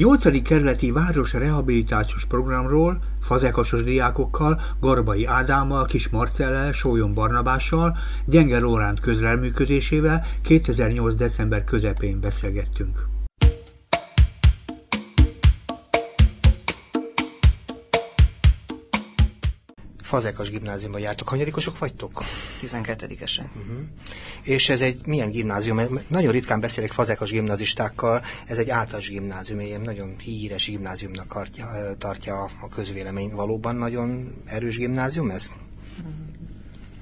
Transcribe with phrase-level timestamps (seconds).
[0.00, 0.42] 8.
[0.42, 7.96] kerületi város rehabilitációs programról fazekasos diákokkal, Garbai Ádámmal, Kis Marcellel, Sólyom Barnabással,
[8.26, 11.14] Gyenge Lóránt közrelműködésével 2008.
[11.14, 13.19] december közepén beszélgettünk.
[20.10, 21.28] Fazekas gimnáziumban jártok.
[21.28, 22.22] Hanyadikosok vagytok?
[22.62, 23.38] 12-esek.
[23.38, 23.80] Uh-huh.
[24.42, 25.80] És ez egy milyen gimnázium?
[26.08, 32.50] Nagyon ritkán beszélek fazekas gimnazistákkal, ez egy általános gimnázium, ilyen nagyon híres gimnáziumnak tartja, tartja
[32.60, 33.30] a közvélemény.
[33.30, 35.52] Valóban nagyon erős gimnázium ez?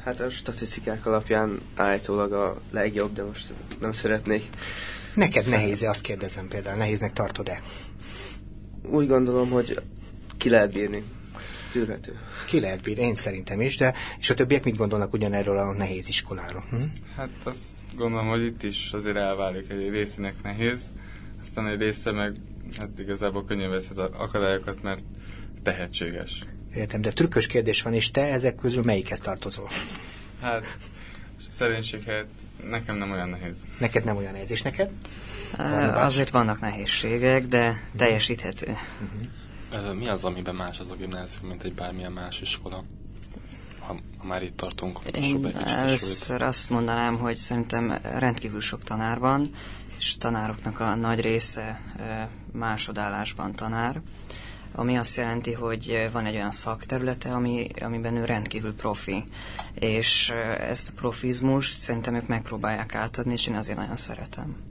[0.04, 4.48] Hát a statisztikák alapján állítólag a legjobb, de most nem szeretnék.
[5.14, 7.62] Neked nehéz-e, azt kérdezem például, nehéznek tartod-e?
[8.90, 9.80] Úgy gondolom, hogy
[10.36, 11.04] ki lehet bírni
[11.68, 12.18] tűrhető.
[12.46, 16.08] Ki lehet bírni, én szerintem is, de és a többiek mit gondolnak ugyanerről a nehéz
[16.08, 16.64] iskoláról?
[16.70, 16.76] Hm?
[17.16, 17.62] Hát azt
[17.96, 20.90] gondolom, hogy itt is azért elválik, egy részének nehéz,
[21.42, 22.36] aztán egy része meg
[22.78, 25.02] hát igazából könnyen vesz az akadályokat, mert
[25.62, 26.42] tehetséges.
[26.74, 29.68] Értem, de trükkös kérdés van, és te ezek közül melyikhez tartozol?
[30.40, 30.64] Hát,
[31.50, 32.30] szerénység helyett
[32.64, 33.64] nekem nem olyan nehéz.
[33.78, 34.90] Neked nem olyan nehéz, és neked?
[35.94, 38.66] Azért vannak nehézségek, de teljesíthető.
[38.66, 39.28] Uh-huh.
[39.94, 42.84] Mi az, amiben más az a gimnázium, mint egy bármilyen más iskola?
[43.80, 49.50] Ha, ha már itt tartunk, Én először azt mondanám, hogy szerintem rendkívül sok tanár van,
[49.98, 51.80] és tanároknak a nagy része
[52.52, 54.00] másodállásban tanár,
[54.72, 59.24] ami azt jelenti, hogy van egy olyan szakterülete, ami, amiben ő rendkívül profi,
[59.74, 64.67] és ezt a profizmust szerintem ők megpróbálják átadni, és én azért nagyon szeretem.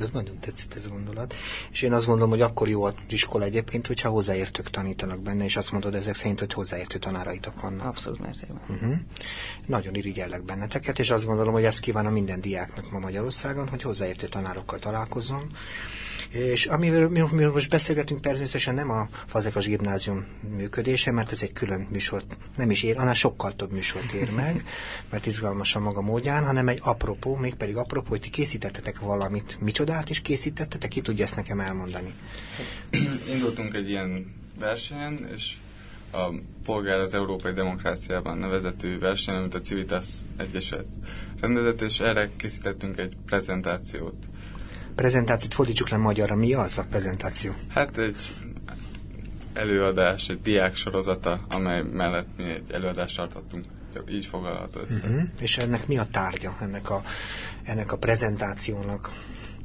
[0.00, 1.34] Ez nagyon tetszik ez a gondolat.
[1.70, 5.56] És én azt gondolom, hogy akkor jó az iskola egyébként, hogyha hozzáértők tanítanak benne, és
[5.56, 7.86] azt mondod ezek szerint, hogy hozzáértő tanáraitok vannak.
[7.86, 8.60] Abszolút mértékben.
[8.68, 8.94] Uh-huh.
[9.66, 14.26] Nagyon irigyellek benneteket, és azt gondolom, hogy ezt kívánom minden diáknak ma Magyarországon, hogy hozzáértő
[14.28, 15.50] tanárokkal találkozzon,
[16.30, 20.26] és amiről mi most beszélgetünk, természetesen nem a Fazekas Gimnázium
[20.56, 22.22] működése, mert ez egy külön műsor,
[22.56, 24.64] nem is ér, annál sokkal több műsort ér meg,
[25.10, 29.60] mert izgalmas a maga módján, hanem egy apropó, mégpedig apropó, hogy ti készítettetek valamit.
[29.60, 30.90] Micsodát is készítettetek?
[30.90, 32.14] Ki tudja ezt nekem elmondani?
[33.34, 35.56] Indultunk egy ilyen versenyen, és
[36.12, 40.86] a Polgár az Európai Demokráciában nevezetű verseny, amit a Civitas Egyesület
[41.40, 44.14] rendezett, és erre készítettünk egy prezentációt
[45.00, 46.34] prezentációt fordítsuk le magyarra.
[46.34, 47.52] Mi az a prezentáció?
[47.68, 48.16] Hát egy
[49.52, 53.64] előadás, egy diák sorozata, amely mellett mi egy előadást tartottunk.
[54.10, 55.06] Így foglalható össze.
[55.06, 55.22] Uh-huh.
[55.40, 57.02] És ennek mi a tárgya, ennek a,
[57.62, 59.12] ennek a prezentációnak?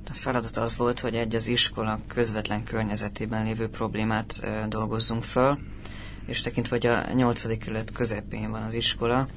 [0.10, 5.58] A feladat az volt, hogy egy az iskola közvetlen környezetében lévő problémát e, dolgozzunk föl,
[6.26, 9.28] és tekintve, hogy a nyolcadik kerület közepén van az iskola,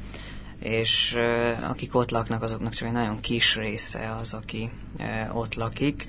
[0.59, 4.71] és uh, akik ott laknak, azoknak csak egy nagyon kis része az, aki
[5.33, 6.09] ott lakik,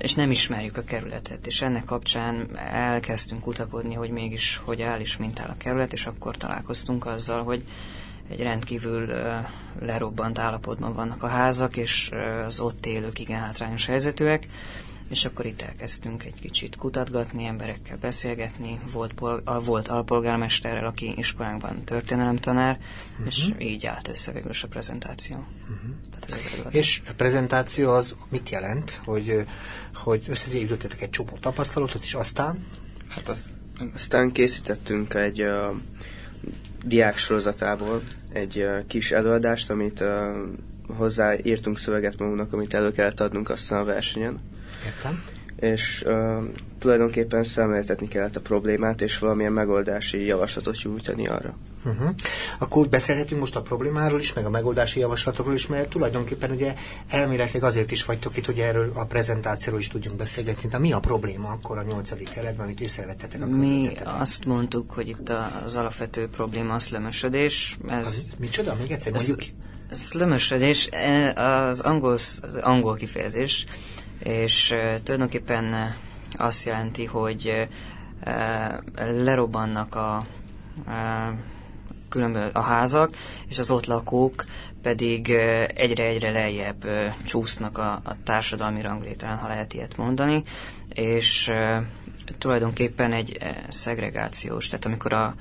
[0.00, 5.16] és nem ismerjük a kerületet, és ennek kapcsán elkezdtünk kutakodni, hogy mégis hogy áll és
[5.16, 7.64] mint áll a kerület, és akkor találkoztunk azzal, hogy
[8.30, 9.12] egy rendkívül
[9.80, 12.10] lerobbant állapotban vannak a házak, és
[12.44, 14.46] az ott élők igen hátrányos helyzetűek,
[15.10, 21.14] és akkor itt elkezdtünk egy kicsit kutatgatni, emberekkel beszélgetni, volt, pol- a, volt alpolgármesterrel, aki
[21.16, 22.78] iskolánkban történelemtanár,
[23.12, 23.26] uh-huh.
[23.26, 25.36] és így állt össze végül a prezentáció.
[25.36, 25.90] Uh-huh.
[26.10, 29.46] Tehát ez és a prezentáció az mit jelent, hogy,
[29.94, 32.64] hogy összegyűjtöttetek egy csomó tapasztalatot, és aztán?
[33.08, 33.50] Hát az,
[33.94, 35.74] aztán készítettünk egy uh,
[36.84, 40.08] diák sorozatából egy uh, kis előadást, amit uh,
[40.96, 44.38] hozzáírtunk szöveget magunknak, amit elő kellett adnunk aztán a versenyen.
[44.86, 45.24] Értem.
[45.56, 46.44] És uh,
[46.78, 51.56] tulajdonképpen szemléltetni kellett a problémát, és valamilyen megoldási javaslatot nyújtani arra.
[51.84, 52.08] Uh-huh.
[52.58, 56.74] Akkor beszélhetünk most a problémáról is, meg a megoldási javaslatokról is, mert tulajdonképpen ugye
[57.08, 60.68] elméletileg azért is vagytok itt, hogy erről a prezentációról is tudjunk beszélgetni.
[60.68, 65.08] De mi a probléma akkor a nyolcadik keretben, amit észrevettetek a Mi azt mondtuk, hogy
[65.08, 65.32] itt
[65.64, 67.78] az alapvető probléma a szlömösödés.
[67.88, 68.76] Ez, az, micsoda?
[68.80, 69.42] Még egyszer mondjuk
[69.90, 73.66] Szlömösödés, e, az angol, az angol kifejezés,
[74.22, 75.96] és tulajdonképpen
[76.36, 77.68] azt jelenti, hogy
[78.96, 80.24] lerobbannak a,
[82.08, 83.10] különböző a házak,
[83.48, 84.44] és az ott lakók
[84.82, 85.30] pedig
[85.74, 86.86] egyre-egyre lejjebb
[87.24, 90.42] csúsznak a, a társadalmi ranglétrán, ha lehet ilyet mondani,
[90.88, 91.52] és
[92.38, 93.38] tulajdonképpen egy
[93.68, 95.34] szegregációs, tehát amikor a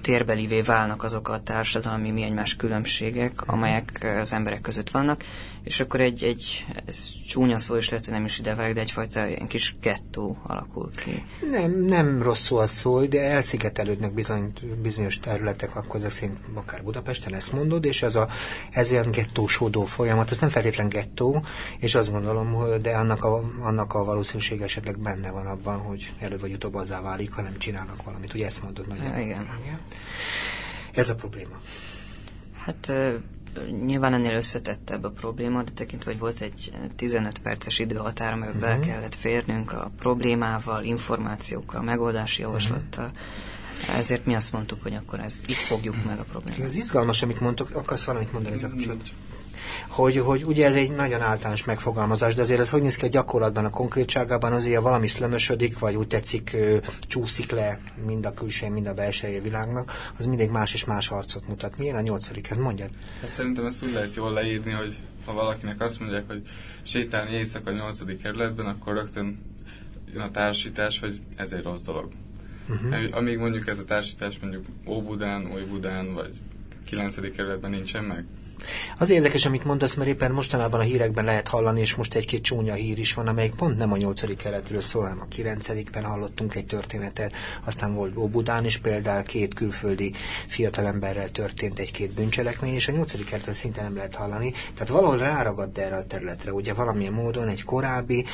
[0.00, 5.22] térbelivé válnak azok a társadalmi mi egymás különbségek, amelyek az emberek között vannak,
[5.62, 9.26] és akkor egy, egy ez csúnya szó is lehet, hogy nem is idevág, de egyfajta
[9.26, 11.24] ilyen kis gettó alakul ki.
[11.50, 16.82] Nem, nem rossz szó a szó, de elszigetelődnek bizony, bizonyos területek, akkor ezek szerint akár
[16.82, 18.28] Budapesten ezt mondod, és ez, a,
[18.70, 21.44] ez olyan gettósódó folyamat, ez nem feltétlen gettó,
[21.78, 26.12] és azt gondolom, hogy de annak a, annak a valószínűség esetleg benne van abban, hogy
[26.18, 28.34] előbb vagy utóbb azzá válik, ha nem csinálnak valamit.
[28.34, 29.20] Ugye ezt mondod nagyon?
[29.20, 29.57] Igen.
[30.92, 31.60] Ez a probléma.
[32.58, 32.92] Hát
[33.84, 38.68] nyilván ennél összetettebb a probléma, de tekintve, hogy volt egy 15 perces időhatár, amiben uh-huh.
[38.68, 43.04] bele kellett férnünk a problémával, információkkal, megoldási javaslattal.
[43.04, 43.96] Uh-huh.
[43.96, 46.66] Ezért mi azt mondtuk, hogy akkor ez itt fogjuk meg a problémát.
[46.66, 49.06] Ez izgalmas, amit mondtok, akarsz valamit mondani ezzel kapcsolatban?
[49.88, 53.08] Hogy, hogy ugye ez egy nagyon általános megfogalmazás, de azért ez hogy néz ki a
[53.08, 56.56] gyakorlatban, a konkrétságában, az ugye valami szlömösödik, vagy úgy tetszik,
[57.00, 61.48] csúszik le mind a külső, mind a belső világnak, az mindig más és más arcot
[61.48, 61.78] mutat.
[61.78, 62.46] Milyen a nyolcadik?
[62.46, 62.90] Hát mondjad.
[63.20, 66.42] Hát szerintem ezt úgy lehet jól leírni, hogy ha valakinek azt mondják, hogy
[66.82, 69.38] sétálni éjszaka a nyolcadik kerületben, akkor rögtön
[70.12, 72.12] jön a társítás, hogy ez egy rossz dolog.
[72.68, 73.16] Uh-huh.
[73.16, 76.40] Amíg mondjuk ez a társítás mondjuk Óbudán, Újbudán, vagy
[76.84, 77.32] 9.
[77.32, 78.24] kerületben nincsen meg,
[78.98, 82.74] az érdekes, amit mondasz, mert éppen mostanában a hírekben lehet hallani, és most egy-két csúnya
[82.74, 86.66] hír is van, amelyik pont nem a nyolcadik keretről szól, hanem a kilencedikben hallottunk egy
[86.66, 87.32] történetet,
[87.64, 90.12] aztán volt Óbudán is például két külföldi
[90.46, 94.50] fiatalemberrel történt egy-két bűncselekmény, és a nyolcadik keretet szinte nem lehet hallani.
[94.50, 98.24] Tehát valahol ráragad erre a területre, ugye valamilyen módon egy korábbi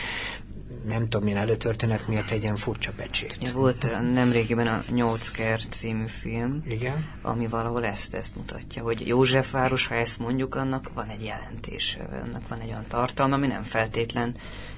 [0.86, 3.36] nem tudom milyen előtörténet miatt egy ilyen furcsa pecsét.
[3.40, 7.06] Ja, volt nemrégiben a Nyolcker című film, Igen?
[7.22, 12.48] ami valahol ezt, ezt mutatja, hogy Józsefváros, ha ezt mondjuk, annak van egy jelentés, annak
[12.48, 14.34] van egy olyan tartalma, ami nem feltétlen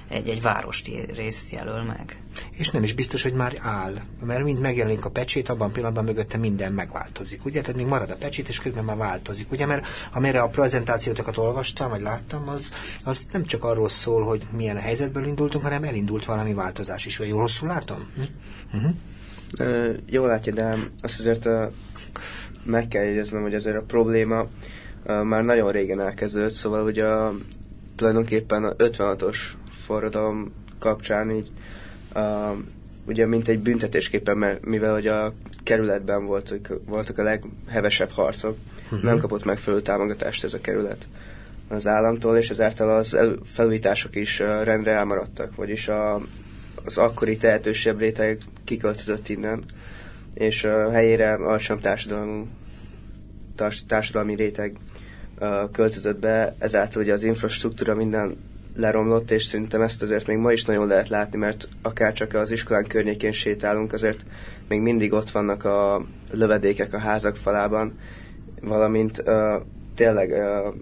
[0.09, 2.21] egy, egy várost részt jelöl meg.
[2.51, 3.93] És nem is biztos, hogy már áll,
[4.25, 7.45] mert mind megjelenik a pecsét, abban a pillanatban mögötte minden megváltozik.
[7.45, 9.51] Ugye, tehát még marad a pecsét, és közben már változik.
[9.51, 12.71] Ugye, mert amire a prezentációtokat olvastam, vagy láttam, az,
[13.03, 17.17] az nem csak arról szól, hogy milyen helyzetből indultunk, hanem elindult valami változás is.
[17.17, 18.07] Vagy jól rosszul látom?
[18.15, 18.21] Hm?
[18.77, 18.91] Uh-huh.
[19.59, 21.71] Uh, jól látja, de azt azért uh,
[22.63, 27.33] meg kell jegyeznem, hogy azért a probléma uh, már nagyon régen elkezdődött, szóval ugye a,
[27.95, 29.37] tulajdonképpen a 56-os
[29.87, 31.51] forradalom kapcsán így
[32.15, 32.57] uh,
[33.05, 39.03] ugye mint egy büntetésképpen, mert mivel hogy a kerületben voltak, voltak a leghevesebb harcok, uh-huh.
[39.03, 41.07] nem kapott megfelelő támogatást ez a kerület
[41.67, 46.21] az államtól, és ezáltal az felújítások is uh, rendre elmaradtak, vagyis a,
[46.85, 49.63] az akkori tehetősebb réteg kiköltözött innen,
[50.33, 52.47] és uh, helyére alsóbb társadalmi,
[53.87, 54.75] társadalmi réteg
[55.39, 58.37] uh, költözött be, ezáltal ugye az infrastruktúra minden
[58.77, 62.51] leromlott, és szerintem ezt azért még ma is nagyon lehet látni, mert akár csak az
[62.51, 64.23] iskolán környékén sétálunk, azért
[64.67, 67.99] még mindig ott vannak a lövedékek a házak falában,
[68.61, 69.35] valamint uh,
[69.95, 70.73] tényleg uh,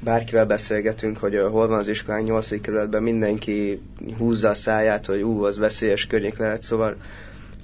[0.00, 2.60] bárkivel beszélgetünk, hogy uh, hol van az iskolán 8.
[2.60, 3.80] kerületben, mindenki
[4.18, 6.96] húzza a száját, hogy ú, az veszélyes környék lehet, szóval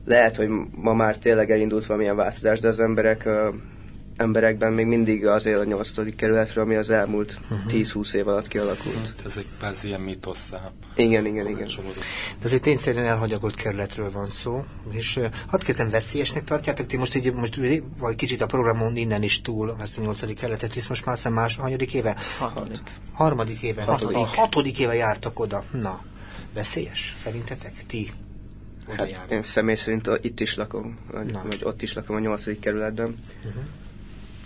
[0.05, 3.55] lehet, hogy ma már tényleg elindult valamilyen változás, de az emberek uh,
[4.21, 7.59] emberekben még mindig az él a nyolcadik kerületről, ami az elmúlt uh-huh.
[7.59, 7.77] Mhm.
[7.77, 8.97] 10-20 év alatt kialakult.
[8.97, 10.71] Hát ez egy persze ilyen mítosszá.
[10.97, 11.67] Igen, igen, igen.
[12.39, 17.15] De ez egy tényszerűen elhagyagolt kerületről van szó, és hadd kezdem veszélyesnek tartjátok, ti most
[17.15, 17.61] így, most
[17.99, 21.33] vagy kicsit a programon innen is túl ezt a nyolcadik kerületet, hisz most már szem
[21.33, 22.17] más, hanyadik éve?
[22.39, 22.93] Harmadik.
[23.13, 23.83] Harmadik éve.
[23.83, 24.17] Hatodik.
[24.17, 25.65] A hatodik éve jártak oda.
[25.71, 26.05] Na,
[26.55, 27.73] veszélyes szerintetek?
[27.87, 28.11] Ti?
[28.97, 33.19] Hát én személy szerint itt is lakom, vagy, vagy ott is lakom a nyolcadik kerületben.
[33.45, 33.63] Uh-huh.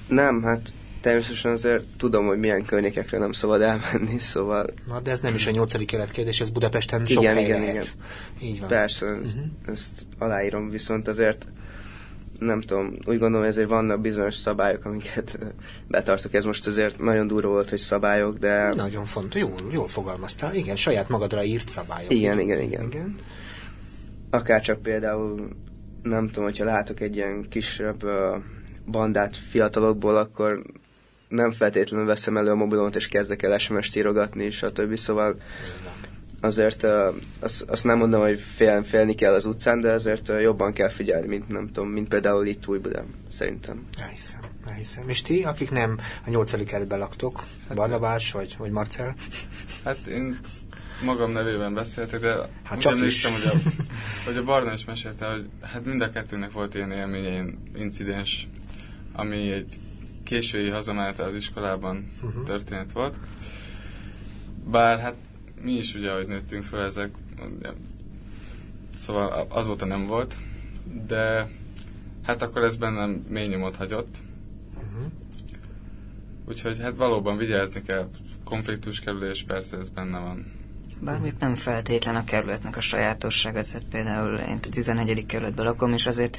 [0.09, 4.67] Nem, hát természetesen azért tudom, hogy milyen környékekre nem szabad elmenni, szóval...
[4.87, 7.61] Na, de ez nem is a nyolcadik keletkérdés, ez Budapesten igen, sok igen, hely igen,
[7.61, 7.97] lehet.
[8.39, 8.49] Igen.
[8.49, 8.69] Így van.
[8.69, 9.31] Persze, uh-huh.
[9.67, 11.47] ezt aláírom, viszont azért
[12.39, 15.39] nem tudom, úgy gondolom, ezért vannak bizonyos szabályok, amiket
[15.89, 16.35] betartok.
[16.35, 18.75] Ez most azért nagyon durva volt, hogy szabályok, de...
[18.75, 20.55] Nagyon fontos, jól, jól fogalmaztál.
[20.55, 22.13] Igen, saját magadra írt szabályok.
[22.13, 22.83] Igen, igen, igen.
[22.83, 23.17] igen.
[24.31, 25.49] Akár csak például,
[26.03, 28.37] nem tudom, hogyha látok egy ilyen kisebb uh,
[28.87, 30.63] bandát fiatalokból, akkor
[31.29, 34.97] nem feltétlenül veszem elő a mobilomat és kezdek el SMS-t írogatni, stb.
[34.97, 35.37] Szóval
[36.41, 36.87] azért
[37.41, 41.27] azt, azt nem mondom, hogy fél, félni kell az utcán, de azért jobban kell figyelni,
[41.27, 43.87] mint nem tudom, mint például itt Újbudán, szerintem.
[44.01, 45.09] Elhiszem, elhiszem.
[45.09, 49.15] És ti, akik nem a nyolcadik kerületben laktok, hát Barnabás vagy, vagy Marcel?
[49.85, 50.39] Hát én
[51.05, 53.25] magam nevében beszéltek, de hát csak is.
[53.25, 53.57] hogy a,
[54.27, 57.45] hogy a Barna is mesélte, hogy hát mind a kettőnek volt ilyen élménye,
[57.77, 58.49] incidens
[59.17, 59.79] ami egy
[60.23, 62.45] késői hazamenete az iskolában uh-huh.
[62.45, 63.15] történet volt.
[64.71, 65.15] Bár hát
[65.63, 67.11] mi is ugye, ahogy nőttünk fel ezek,
[68.97, 70.37] szóval azóta nem volt,
[71.07, 71.49] de
[72.23, 74.17] hát akkor ez bennem mély nyomot hagyott.
[74.75, 75.13] Uh-huh.
[76.49, 78.09] Úgyhogy hát valóban vigyázni kell,
[78.45, 80.53] konfliktuskerülés persze ez benne van.
[81.01, 85.27] Bár még nem feltétlen a kerületnek a sajátossága, tehát például én a 11.
[85.27, 86.39] kerületben lakom, és azért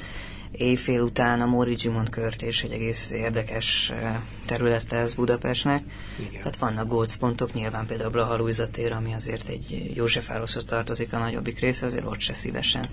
[0.56, 5.82] éjfél után a Móri Gimond kört és egy egész érdekes eh, terület lesz Budapestnek.
[6.18, 6.30] Igen.
[6.30, 11.58] Tehát vannak gócpontok, nyilván például Blaha Lujza tér, ami azért egy Józsefvároshoz tartozik a nagyobbik
[11.58, 12.84] része, azért ott se szívesen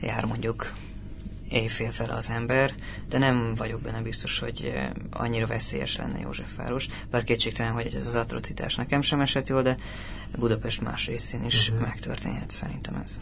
[0.00, 0.72] jár mondjuk
[1.48, 2.74] éjfél fel az ember,
[3.08, 6.88] de nem vagyok benne biztos, hogy eh, annyira veszélyes lenne Józsefváros.
[7.10, 9.76] Bár kétségtelen, hogy ez az atrocitás nekem sem esett jól, de
[10.38, 11.86] Budapest más részén is uh-huh.
[11.86, 13.18] megtörténhet szerintem ez.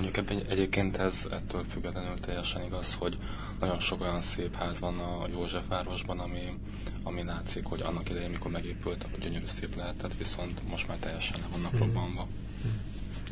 [0.00, 3.18] Mondjuk ebben egyébként ez ettől függetlenül teljesen igaz, hogy
[3.60, 6.58] nagyon sok olyan szép ház van a Józsefvárosban, ami,
[7.02, 11.46] ami látszik, hogy annak idején, mikor megépült, gyönyörű szép lehetett, viszont most már teljesen le
[11.52, 11.78] vannak hmm.
[11.78, 12.26] robbanva.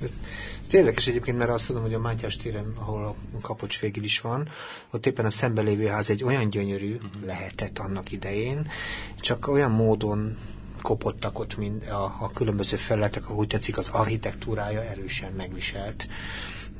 [0.02, 0.14] Ez,
[0.66, 4.20] ez érdekes egyébként, mert azt tudom, hogy a Mátyás téren, ahol a kapocs végül is
[4.20, 4.48] van,
[4.90, 7.24] ott éppen a szembelévő ház egy olyan gyönyörű uh-huh.
[7.24, 8.70] lehetett annak idején,
[9.20, 10.36] csak olyan módon
[10.86, 16.08] kopottak ott mind a, a különböző felületek, ahogy tetszik, az architektúrája erősen megviselt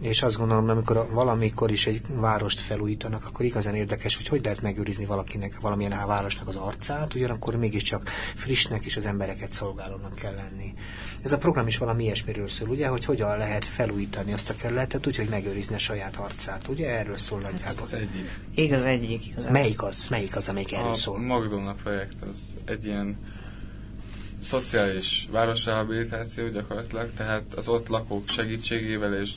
[0.01, 4.63] és azt gondolom, amikor valamikor is egy várost felújítanak, akkor igazán érdekes, hogy hogy lehet
[4.63, 10.75] megőrizni valakinek, valamilyen városnak az arcát, ugyanakkor mégiscsak frissnek és az embereket szolgálónak kell lenni.
[11.23, 15.07] Ez a program is valami ilyesmiről szól, ugye, hogy hogyan lehet felújítani azt a kerületet,
[15.07, 16.99] úgy, hogy megőrizni a saját arcát, ugye?
[16.99, 17.83] Erről szól hát nagyjából.
[17.83, 18.41] Az egyik.
[18.55, 19.27] Igaz, egyik.
[19.27, 20.07] Igaz, melyik az?
[20.11, 21.19] Melyik az, amelyik erről a szól?
[21.19, 23.19] Magdona projekt az egy ilyen
[24.47, 29.33] szociális városrehabilitáció gyakorlatilag, tehát az ott lakók segítségével és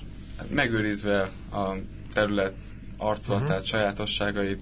[0.50, 1.74] megőrizve a
[2.14, 2.54] terület
[2.98, 3.66] arcolatát, uh-huh.
[3.66, 4.60] sajátosságait,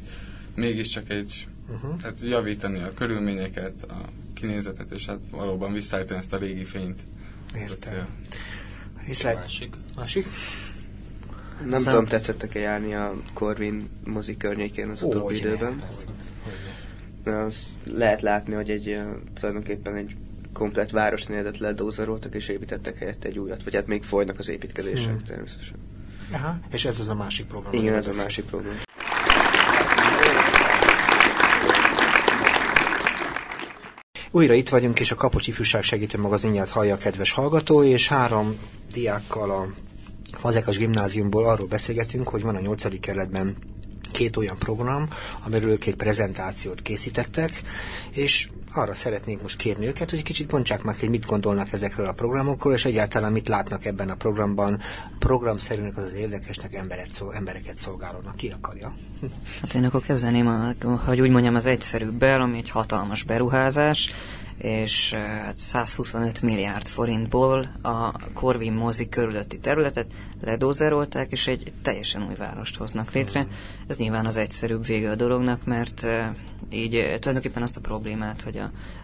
[0.55, 2.01] mégiscsak egy, uh-huh.
[2.01, 4.01] tehát javítani a körülményeket, a
[4.33, 6.99] kinézetet, és hát valóban visszaállítani ezt a régi fényt.
[7.55, 8.07] Értem.
[9.23, 9.75] Másik.
[9.95, 10.25] Másik?
[11.65, 11.91] Nem Szem...
[11.91, 15.83] tudom, tetszettek-e járni a Corvin mozi környékén az utóbbi oh, időben.
[17.83, 18.99] lehet látni, hogy egy
[19.33, 20.15] tulajdonképpen egy
[20.57, 25.23] komplet városnéletet ledózeroltak és építettek helyette egy újat, vagy hát még folynak az építkezések hmm.
[25.23, 25.77] természetesen.
[26.31, 27.73] Aha, és ez az a másik program.
[27.73, 28.75] Igen, ez a másik program.
[34.31, 38.57] Újra itt vagyunk, és a Kapocs Ifjúság Segítő Magazinját hallja a kedves hallgató, és három
[38.93, 39.67] diákkal a
[40.37, 43.55] Fazekas Gimnáziumból arról beszélgetünk, hogy van a nyolcadik kerületben
[44.17, 45.07] két olyan program,
[45.45, 47.61] amiről egy prezentációt készítettek,
[48.13, 52.11] és arra szeretnénk most kérni őket, hogy kicsit bontsák meg, hogy mit gondolnak ezekről a
[52.11, 54.79] programokról, és egyáltalán mit látnak ebben a programban,
[55.19, 58.35] programszerűnek az az érdekesnek emberet, szol, embereket szolgálónak.
[58.35, 58.93] Ki akarja?
[59.61, 64.11] Hát én akkor kezdeném, hogy úgy mondjam, az egyszerűbbel, ami egy hatalmas beruházás,
[64.57, 65.15] és
[65.55, 70.07] 125 hát milliárd forintból a Corvin mozi körülötti területet
[70.41, 73.47] ledózerolták, és egy teljesen új várost hoznak létre.
[73.87, 76.07] Ez nyilván az egyszerűbb vége a dolognak, mert
[76.69, 78.57] így tulajdonképpen azt a problémát, hogy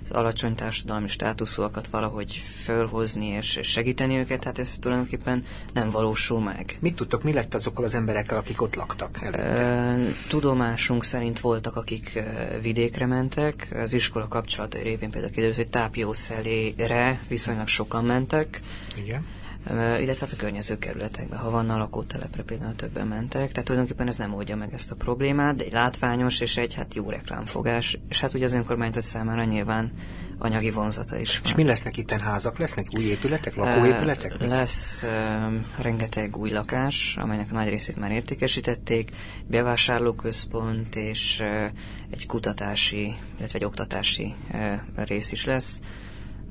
[0.03, 6.77] az alacsony társadalmi státuszúakat valahogy fölhozni és segíteni őket, hát ez tulajdonképpen nem valósul meg.
[6.79, 9.97] Mit tudtok, mi lett azokkal az emberekkel, akik ott laktak előtte?
[10.29, 12.23] Tudomásunk szerint voltak, akik
[12.61, 18.61] vidékre mentek, az iskola kapcsolatai révén például kiderült, hogy tápjószellére viszonylag sokan mentek.
[19.03, 19.25] Igen
[19.69, 24.17] illetve hát a környező kerületekben, ha van a lakótelepre például többen mentek, tehát tulajdonképpen ez
[24.17, 28.19] nem oldja meg ezt a problémát, de egy látványos és egy hát jó reklámfogás, és
[28.19, 29.91] hát ugye az önkormányzat számára nyilván
[30.37, 31.45] anyagi vonzata is van.
[31.45, 32.57] És mi lesznek itten házak?
[32.57, 34.33] Lesznek új épületek, lakóépületek?
[34.41, 39.11] Uh, lesz uh, rengeteg új lakás, amelynek nagy részét már értékesítették,
[39.47, 41.65] bevásárlóközpont és uh,
[42.09, 45.79] egy kutatási, illetve egy oktatási uh, rész is lesz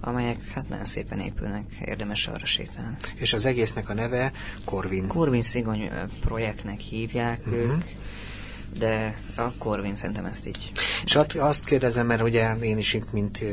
[0.05, 2.97] amelyek hát nagyon szépen épülnek, érdemes arra sétálni.
[3.15, 4.33] És az egésznek a neve
[4.65, 5.07] Corvin?
[5.07, 5.91] Corvin Szigony
[6.21, 7.55] projektnek hívják uh-huh.
[7.55, 7.85] ők,
[8.79, 10.73] de a Corvin szerintem ezt így...
[11.05, 13.45] És azt kérdezem, mert ugye én is mint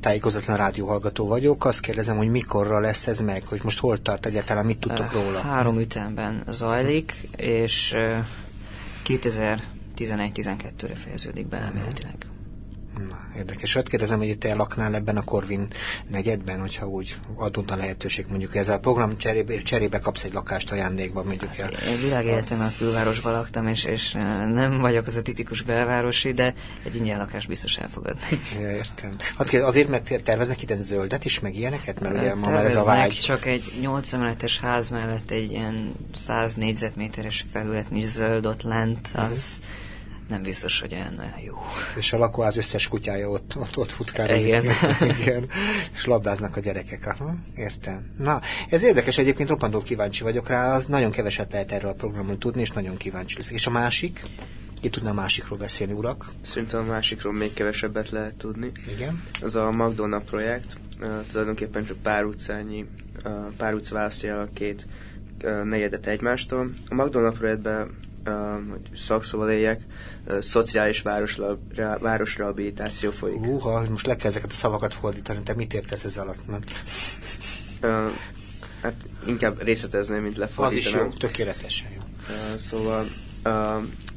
[0.00, 4.66] tájékozatlan rádióhallgató vagyok, azt kérdezem, hogy mikorra lesz ez meg, hogy most hol tart egyáltalán,
[4.66, 5.40] mit tudtok róla?
[5.40, 7.94] Három ütemben zajlik, és
[9.06, 12.26] 2011-12-re fejeződik be elméletileg.
[12.96, 13.74] Na, érdekes.
[13.74, 15.68] Hát kérdezem, hogy te laknál ebben a Corvin
[16.10, 20.70] negyedben, hogyha úgy adott a lehetőség, mondjuk ez a program cserébe, cserébe kapsz egy lakást
[20.70, 21.70] ajándékba, mondjuk el.
[21.70, 24.12] Én világéletemben a külvárosban laktam, és, és
[24.52, 28.20] nem vagyok az a tipikus belvárosi, de egy ingyen lakást biztos elfogadni.
[28.60, 29.16] Ja, értem.
[29.36, 32.84] Hát azért, mert terveznek ide zöldet is, meg ilyeneket, mert ugye ma már ez a
[32.84, 33.10] vágy.
[33.12, 39.08] csak egy 8 emeletes ház mellett egy ilyen 100 négyzetméteres felület nincs zöld ott lent,
[39.14, 39.60] az...
[39.60, 39.84] Uh-huh
[40.28, 41.54] nem biztos, hogy enne jó.
[41.96, 44.46] És a lakóház összes kutyája ott, ott, ott futkározik.
[44.46, 44.64] Igen.
[45.20, 45.48] igen.
[45.94, 47.06] És labdáznak a gyerekek.
[47.06, 48.14] Aha, értem.
[48.18, 48.40] Na,
[48.70, 52.60] ez érdekes, egyébként roppantól kíváncsi vagyok rá, az nagyon keveset lehet erről a programról tudni,
[52.60, 53.50] és nagyon kíváncsi lesz.
[53.50, 54.22] És a másik?
[54.80, 56.30] Itt tudna a másikról beszélni, urak.
[56.42, 58.72] Szerintem a másikról még kevesebbet lehet tudni.
[58.94, 59.22] Igen.
[59.42, 62.86] Az a McDonald projekt, uh, tulajdonképpen csak pár utcányi,
[63.24, 64.86] uh, pár utca választja a két
[65.44, 66.70] uh, negyedet egymástól.
[66.88, 67.90] A McDonald projektben
[68.70, 69.80] hogy szakszóval éljek,
[70.40, 73.38] szociális városla, rá, városrehabilitáció folyik.
[73.38, 76.38] Húha, most le kell ezeket a szavakat fordítani, te mit értesz ez alatt?
[77.82, 78.10] Uh,
[78.82, 78.94] hát
[79.26, 81.06] inkább részletezném, mint Az lefordítanám.
[81.06, 82.00] is jó, tökéletesen jó.
[82.58, 83.04] Szóval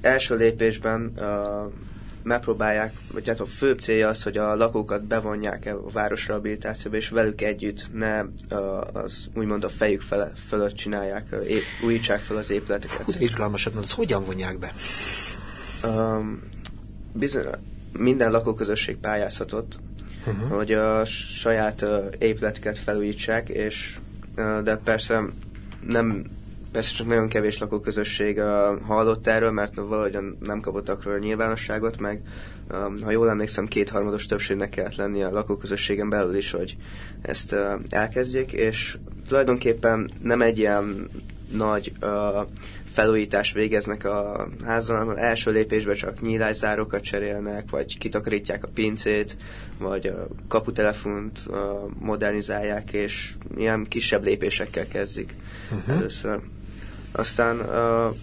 [0.01, 1.13] első lépésben
[2.23, 7.09] megpróbálják, vagy hát a fő célja az, hogy a lakókat bevonják -e a városrehabilitációba, és
[7.09, 8.23] velük együtt ne
[8.93, 13.01] az úgymond a fejük fele, fölött csinálják, uh, ép, újítsák fel az épületeket.
[13.01, 14.73] Hú, de izgalmasat mondod, hogyan vonják be?
[15.83, 16.41] Um,
[17.13, 17.45] bizony,
[17.97, 19.79] minden lakóközösség pályázhatott,
[20.27, 20.49] uh-huh.
[20.49, 23.97] hogy a saját uh, épületeket felújítsák, és
[24.37, 25.21] uh, de persze
[25.87, 26.25] nem
[26.71, 32.21] persze csak nagyon kevés lakóközösség uh, hallott erről, mert valahogyan nem kapottak róla nyilvánosságot, meg
[32.71, 36.77] um, ha jól emlékszem, kétharmados többségnek kellett lennie a lakóközösségen belül is, hogy
[37.21, 38.97] ezt uh, elkezdjék, és
[39.27, 41.09] tulajdonképpen nem egy ilyen
[41.51, 42.47] nagy uh,
[42.93, 49.37] felújítást végeznek a házon, hanem első lépésben csak nyílászárokat cserélnek, vagy kitakarítják a pincét,
[49.77, 51.39] vagy a kaputelefont
[51.99, 55.33] modernizálják, és ilyen kisebb lépésekkel kezdik
[55.71, 55.95] uh-huh.
[55.95, 56.39] először.
[57.11, 58.15] Aztán uh,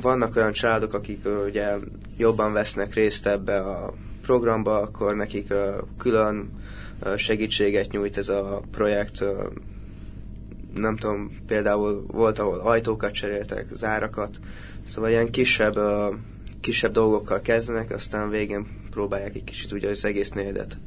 [0.00, 1.74] vannak olyan családok, akik uh, ugye
[2.16, 3.92] jobban vesznek részt ebbe a
[4.22, 6.50] programba, akkor nekik uh, külön
[7.04, 9.28] uh, segítséget nyújt ez a projekt, uh,
[10.74, 14.38] nem tudom, például volt, ahol ajtókat cseréltek, zárakat,
[14.88, 16.14] szóval ilyen kisebb, uh,
[16.66, 20.78] kisebb dolgokkal kezdenek, aztán végén próbálják egy kicsit ugye az egész negyedet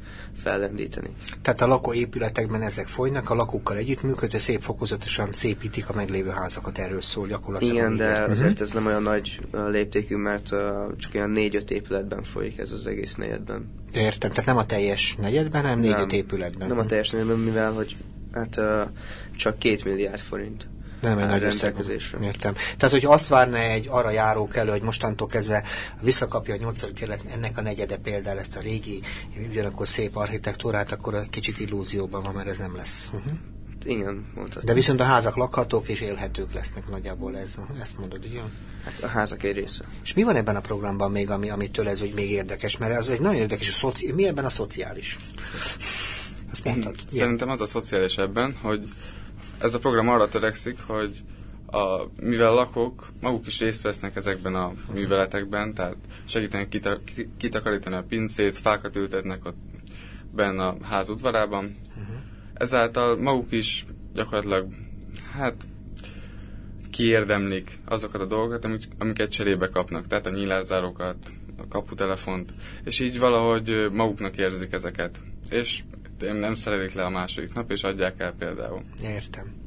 [0.42, 1.08] fellendíteni.
[1.42, 7.00] Tehát a lakóépületekben ezek folynak, a lakókkal együttműködve szép fokozatosan szépítik a meglévő házakat, erről
[7.00, 7.74] szól gyakorlatilag.
[7.74, 8.30] Igen, de Igen.
[8.30, 10.58] azért ez nem olyan nagy uh, léptékű, mert uh,
[10.96, 13.70] csak olyan négy-öt épületben folyik ez az egész negyedben.
[13.92, 16.68] Értem, tehát nem a teljes negyedben, hanem négy-öt épületben.
[16.68, 17.96] Nem a teljes negyedben, mivel hogy
[18.32, 18.80] hát uh,
[19.36, 20.66] csak két milliárd forint.
[21.00, 21.62] Nem egy nagy összeg.
[21.62, 22.18] rendelkezésre.
[22.20, 22.54] Értem.
[22.76, 25.62] Tehát, hogy azt várna egy arra járók elő, hogy mostantól kezdve
[26.02, 29.00] visszakapja a nyolcadik kerület ennek a negyede például ezt a régi,
[29.50, 33.10] ugyanakkor szép architektúrát, akkor egy kicsit illúzióban van, mert ez nem lesz.
[33.12, 33.32] Uh-huh.
[33.84, 34.66] Igen, mondhatni.
[34.66, 38.40] De viszont a házak lakhatók és élhetők lesznek nagyjából ez, ezt mondod, ugye?
[38.84, 39.84] Hát a házak egy része.
[40.02, 42.76] És mi van ebben a programban még, ami, amitől ez úgy még érdekes?
[42.76, 44.12] Mert ez egy nagyon érdekes, a szoci...
[44.12, 45.18] mi ebben a szociális?
[46.50, 46.94] Azt mondtad.
[47.12, 48.88] Szerintem az a szociális ebben, hogy
[49.60, 51.22] ez a program arra törekszik, hogy
[51.66, 57.28] a, mivel a lakók maguk is részt vesznek ezekben a műveletekben, tehát segítenek kita, ki-
[57.36, 59.56] kitakarítani a pincét, fákat ültetnek ott
[60.34, 61.64] benne a ház udvarában.
[61.64, 62.16] Uh-huh.
[62.54, 64.66] Ezáltal maguk is gyakorlatilag,
[65.32, 65.54] hát
[66.90, 71.16] kiérdemlik azokat a dolgokat, amik, amiket cserébe kapnak, tehát a nyílászárokat,
[71.56, 72.52] a kaputelefont,
[72.84, 75.20] és így valahogy maguknak érzik ezeket.
[75.50, 75.82] És
[76.40, 78.80] nem szeretik le a második nap, és adják el például.
[79.02, 79.58] Értem.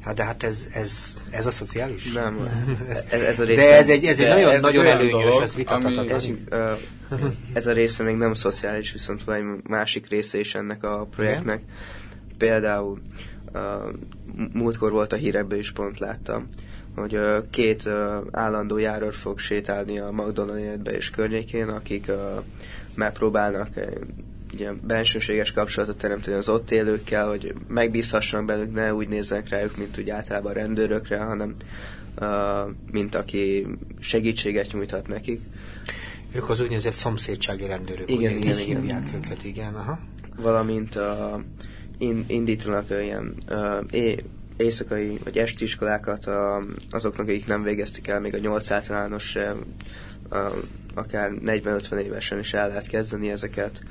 [0.00, 2.12] Hát de hát ez, ez, ez a szociális?
[2.12, 2.48] Nem,
[2.88, 3.60] Ez- ez, ez a része.
[3.62, 6.20] De ez egy, ez egy De nagyon, ez nagyon előnyös, dolog, ez vitathatatlan.
[6.20, 6.72] ami- Ö,
[7.52, 11.62] ez a része még nem szociális, viszont van egy másik része is ennek a projektnek.
[12.38, 13.00] Például
[13.54, 13.60] uh,
[14.52, 16.48] múltkor volt a hírekben is pont láttam,
[16.96, 17.92] hogy uh, két uh,
[18.30, 22.16] állandó járőr fog sétálni a McDonald's-be és környékén, akik uh,
[22.94, 23.98] megpróbálnak egy
[24.54, 29.98] ugye, bensőséges kapcsolatot teremteni az ott élőkkel, hogy megbízhassanak belőlük, ne úgy nézzenek rájuk, mint
[29.98, 31.54] úgy általában a rendőrökre, hanem
[32.20, 32.26] uh,
[32.90, 33.66] mint aki
[34.00, 35.40] segítséget nyújthat nekik.
[36.34, 38.80] Ők az úgynevezett szomszédsági rendőrök, Igen, ugye, igen, igen.
[38.80, 39.74] hívják őket, igen.
[39.74, 39.98] Aha.
[40.36, 41.42] valamint a,
[41.98, 44.16] in, indítanak ilyen ö, é,
[44.56, 49.36] éjszakai vagy esti iskolákat a, azoknak, akik nem végezték el még a 8 általános
[50.28, 50.52] a,
[50.94, 53.82] akár 40-50 évesen is el lehet kezdeni ezeket,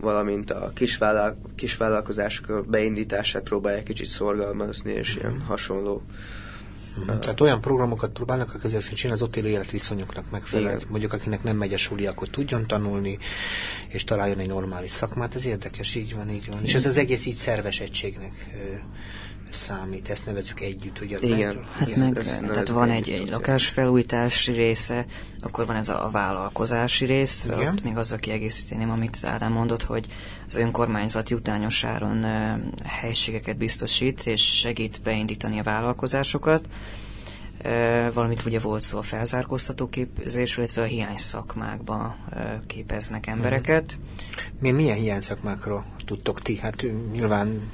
[0.00, 6.02] valamint a kisvállal, kisvállalkozások beindítását próbálják kicsit szorgalmazni, és ilyen hasonló.
[6.96, 7.18] Mhm.
[7.18, 10.76] Tehát olyan programokat próbálnak a közel csinálni az ott élő életviszonyoknak megfelelően.
[10.76, 10.88] Igen.
[10.90, 13.18] Mondjuk akinek nem megy a suli, akkor tudjon tanulni,
[13.88, 15.34] és találjon egy normális szakmát.
[15.34, 16.62] Ez érdekes, így van, így van.
[16.62, 18.32] És ez az egész így szerves egységnek
[19.50, 21.18] számít, ezt nevezzük együtt, ugye?
[21.20, 21.64] Igen.
[21.72, 25.06] Hát Igen, meg, ezt tehát van egy, egy lakásfelújítási része,
[25.40, 27.66] akkor van ez a, a vállalkozási rész, Igen.
[27.66, 30.06] ott még azzal kiegészíteném, amit Ádám mondott, hogy
[30.46, 32.54] az önkormányzat jutányos áron ö,
[32.84, 36.68] helységeket biztosít, és segít beindítani a vállalkozásokat.
[38.12, 42.16] valamint ugye volt szó a felzárkóztató képzésről, illetve a hiány szakmákba
[42.66, 43.98] képeznek embereket.
[44.60, 46.56] Mi, milyen hiány szakmákról tudtok ti?
[46.56, 47.70] Hát nyilván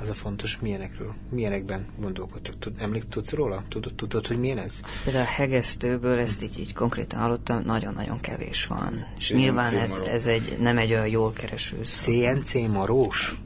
[0.00, 2.58] az a fontos, milyenekről, milyenekben gondolkodtok.
[2.58, 3.64] Tud, emlék, tudsz róla?
[3.68, 4.80] Tudod, tudod, hogy milyen ez?
[5.04, 9.06] Például a hegesztőből ezt így, így konkrétan hallottam, nagyon-nagyon kevés van.
[9.18, 12.12] És CNC nyilván ez, ez egy, nem egy olyan jól kereső szó.
[12.12, 13.40] CNC marós?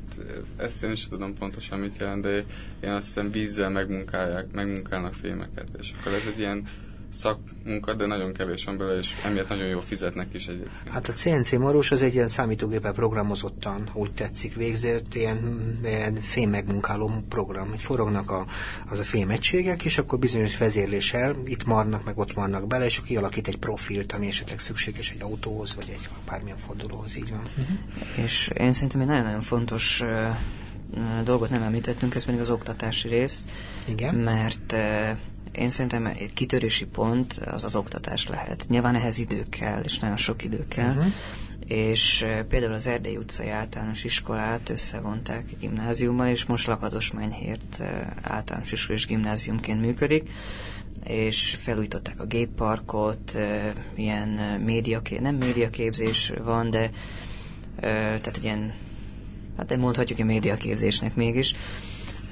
[0.57, 2.45] Ezt én is tudom pontosan mit jelent, de
[2.81, 6.69] én azt hiszem vízzel megmunkálják, megmunkálnak fémeket, és akkor ez egy ilyen
[7.13, 10.89] szakmunka, de nagyon kevés van belőle, és emiatt nagyon jól fizetnek is egyébként.
[10.89, 16.51] Hát a CNC Marós az egy ilyen számítógéppel programozottan, úgy tetszik, végzett ilyen, ilyen fém
[16.51, 18.47] megmunkáló program, hogy forognak a,
[18.89, 23.09] az a fémegységek, és akkor bizonyos vezérléssel itt marnak, meg ott marnak bele, és akkor
[23.09, 27.41] kialakít egy profilt, ami esetleg szükséges egy autóhoz, vagy egy bármilyen fordulóhoz, így van.
[27.41, 28.25] Uh-huh.
[28.25, 30.37] És én szerintem egy nagyon-nagyon fontos uh,
[31.25, 33.47] dolgot nem említettünk, ez pedig az oktatási rész.
[33.87, 34.15] Igen.
[34.15, 35.19] Mert uh,
[35.53, 38.65] én szerintem egy kitörési pont az az oktatás lehet.
[38.69, 40.95] Nyilván ehhez idő kell, és nagyon sok idő kell.
[40.95, 41.13] Uh-huh.
[41.67, 47.83] És például az Erdély utcai általános iskolát összevonták gimnáziummal, és most Lakatosmányhért
[48.23, 50.31] általános iskola és gimnáziumként működik
[51.05, 53.39] és felújították a gépparkot,
[53.97, 54.29] ilyen
[54.65, 56.91] médiaké, nem médiaképzés van, de
[57.81, 58.75] tehát ilyen,
[59.57, 61.55] hát mondhatjuk, hogy médiaképzésnek mégis,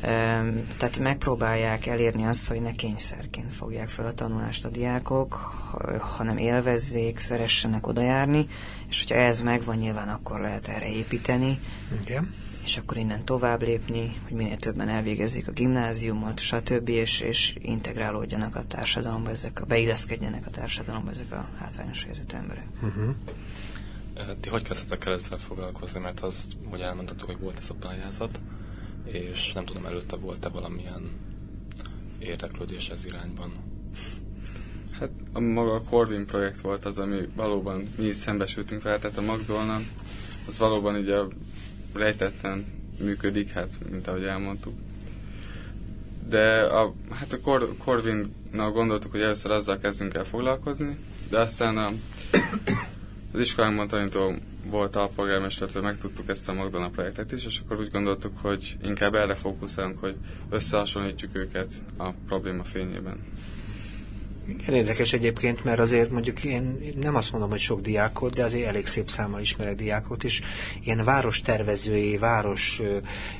[0.00, 5.34] tehát megpróbálják elérni azt, hogy ne kényszerként fogják fel a tanulást a diákok,
[6.00, 8.46] hanem élvezzék, szeressenek odajárni,
[8.88, 11.60] és hogyha ez megvan, nyilván akkor lehet erre építeni,
[12.02, 12.34] Igen.
[12.64, 18.56] és akkor innen tovább lépni, hogy minél többen elvégezzék a gimnáziumot, stb., és, és integrálódjanak
[18.56, 22.66] a társadalomba, ezek a, beilleszkedjenek a társadalomba ezek a hátrányos helyzetű emberek.
[22.82, 23.14] Uh-huh.
[24.40, 28.40] Ti hogy kezdtetek el ezzel foglalkozni, mert azt, hogy elmondhatok, hogy volt ez a pályázat,
[29.12, 31.10] és nem tudom, előtte volt-e valamilyen
[32.18, 33.52] érdeklődés ez irányban?
[34.98, 39.16] Hát a maga a Corvin projekt volt az, ami valóban mi is szembesültünk fel, tehát
[39.16, 39.84] a McDonald
[40.46, 41.16] az valóban ugye
[41.94, 42.66] rejtetten
[43.00, 44.74] működik, hát mint ahogy elmondtuk.
[46.28, 50.96] De a, hát a Cor, Corvinnal gondoltuk, hogy először azzal kezdünk el foglalkozni,
[51.30, 51.92] de aztán a,
[53.32, 54.34] az iskolán tanító
[54.66, 59.14] volt a polgármestertől, megtudtuk ezt a Magdana projektet is, és akkor úgy gondoltuk, hogy inkább
[59.14, 60.16] erre fókuszálunk, hogy
[60.50, 63.18] összehasonlítjuk őket a probléma fényében.
[64.48, 68.66] Igen, érdekes egyébként, mert azért mondjuk én nem azt mondom, hogy sok diákot, de azért
[68.66, 70.40] elég szép számmal ismerek diákot is.
[70.82, 72.82] Ilyen város tervezői, város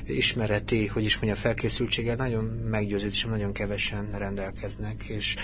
[0.05, 5.03] ismereti, hogy is mondja, felkészültséggel nagyon meggyőződ, és nagyon kevesen rendelkeznek.
[5.03, 5.35] És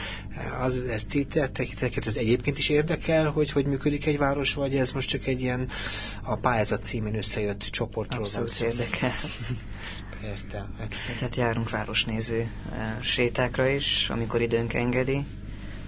[0.61, 5.09] az, ezt titeket, ez egyébként is érdekel, hogy hogy működik egy város, vagy ez most
[5.09, 5.69] csak egy ilyen
[6.23, 9.11] a pályázat címén összejött csoportról Abszolút érdekel.
[10.23, 10.75] Értem.
[11.19, 12.49] Hát járunk városnéző
[13.01, 15.25] sétákra is, amikor időnk engedi.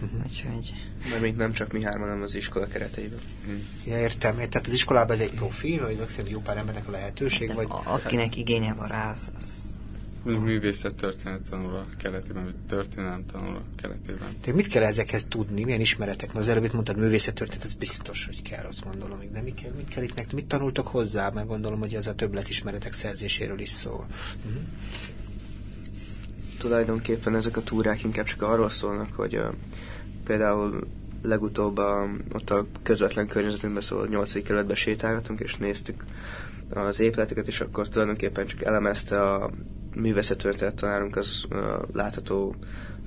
[0.01, 0.25] Uh-huh.
[0.25, 0.73] Úgyhogy...
[1.09, 3.19] Mert még nem csak mi hárman, hanem az iskola kereteiben.
[3.45, 3.67] Hmm.
[3.85, 4.35] Ja, értem.
[4.35, 7.47] Tehát az iskolában ez egy profil, hogy szerint jó pár embernek a lehetőség?
[7.47, 7.67] Hát, vagy...
[7.83, 9.75] Akinek igénye van rá, az, az
[10.35, 14.27] művészet történet tanul a keretében, vagy történelem tanul a keretében.
[14.41, 15.63] De mit kell ezekhez tudni?
[15.63, 16.27] Milyen ismeretek?
[16.27, 19.19] Mert az előbb itt mondtad, művészet történet, ez biztos, hogy kell, azt gondolom.
[19.31, 20.33] De mit kell, mit kell itt nektek?
[20.33, 21.29] Mit tanultok hozzá?
[21.29, 24.05] Mert gondolom, hogy az a többlet ismeretek szerzéséről is szól.
[24.45, 24.61] Uh-huh.
[26.57, 29.53] Tulajdonképpen ezek a túrák inkább csak arról szólnak, hogy uh,
[30.23, 30.87] például
[31.21, 34.43] legutóbb a, ott a közvetlen környezetünkben szóló 8.
[34.43, 36.05] kerületbe sétálgatunk, és néztük
[36.69, 39.51] az épületeket, és akkor tulajdonképpen csak elemezte a
[39.95, 41.59] művészetörténet tanárunk az uh,
[41.93, 42.55] látható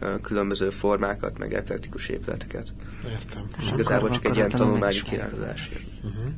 [0.00, 2.72] uh, különböző formákat, meg eklektikus épületeket.
[3.08, 3.48] Értem.
[3.58, 5.70] És igazából csak egy ilyen tanulmányi kirándulás.
[6.02, 6.32] Uh-huh.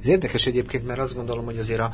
[0.00, 1.92] Ez érdekes egyébként, mert azt gondolom, hogy azért a,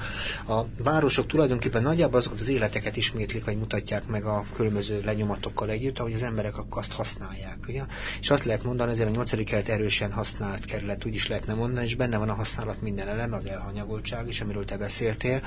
[0.52, 5.98] a városok tulajdonképpen nagyjából azokat az életeket ismétlik, vagy mutatják meg a különböző lenyomatokkal együtt,
[5.98, 7.58] ahogy az emberek akkor azt használják.
[7.68, 7.82] Ugye?
[8.20, 11.86] És azt lehet mondani, azért a nyolcadik kerület erősen használt kerület, úgy is lehetne mondani,
[11.86, 15.42] és benne van a használat minden eleme, az elhanyagoltság is, amiről te beszéltél,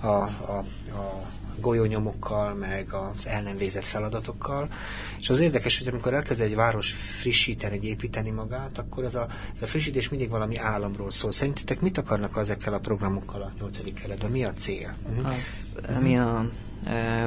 [0.00, 1.22] a, a, a
[1.60, 4.68] golyónyomokkal, meg az el nem végzett feladatokkal.
[5.18, 9.28] És az érdekes, hogy amikor elkezd egy város frissíteni, egy építeni magát, akkor ez a,
[9.54, 11.32] ez a frissítés mindig valami államról szól.
[11.32, 14.00] Szerintetek mit akarnak ezekkel a programokkal a 8.
[14.00, 14.30] keretben?
[14.30, 14.94] Mi a cél?
[15.24, 16.50] Az, ami a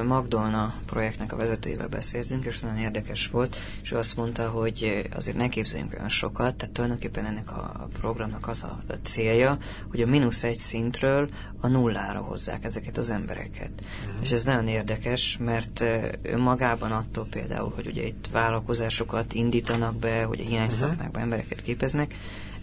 [0.08, 5.38] Magdolna projektnek a vezetőjével beszéltünk, és nagyon érdekes volt, és ő azt mondta, hogy azért
[5.38, 9.58] ne képzeljünk olyan sokat, tehát tulajdonképpen ennek a programnak az a célja,
[9.90, 13.72] hogy a mínusz egy szintről a nullára hozzák ezeket az embereket.
[13.72, 14.22] Uh-huh.
[14.22, 15.84] És ez nagyon érdekes, mert
[16.22, 20.80] önmagában attól például, hogy ugye itt vállalkozásokat indítanak be, hogy a hiány uh-huh.
[20.80, 22.16] szakmákban embereket képeznek,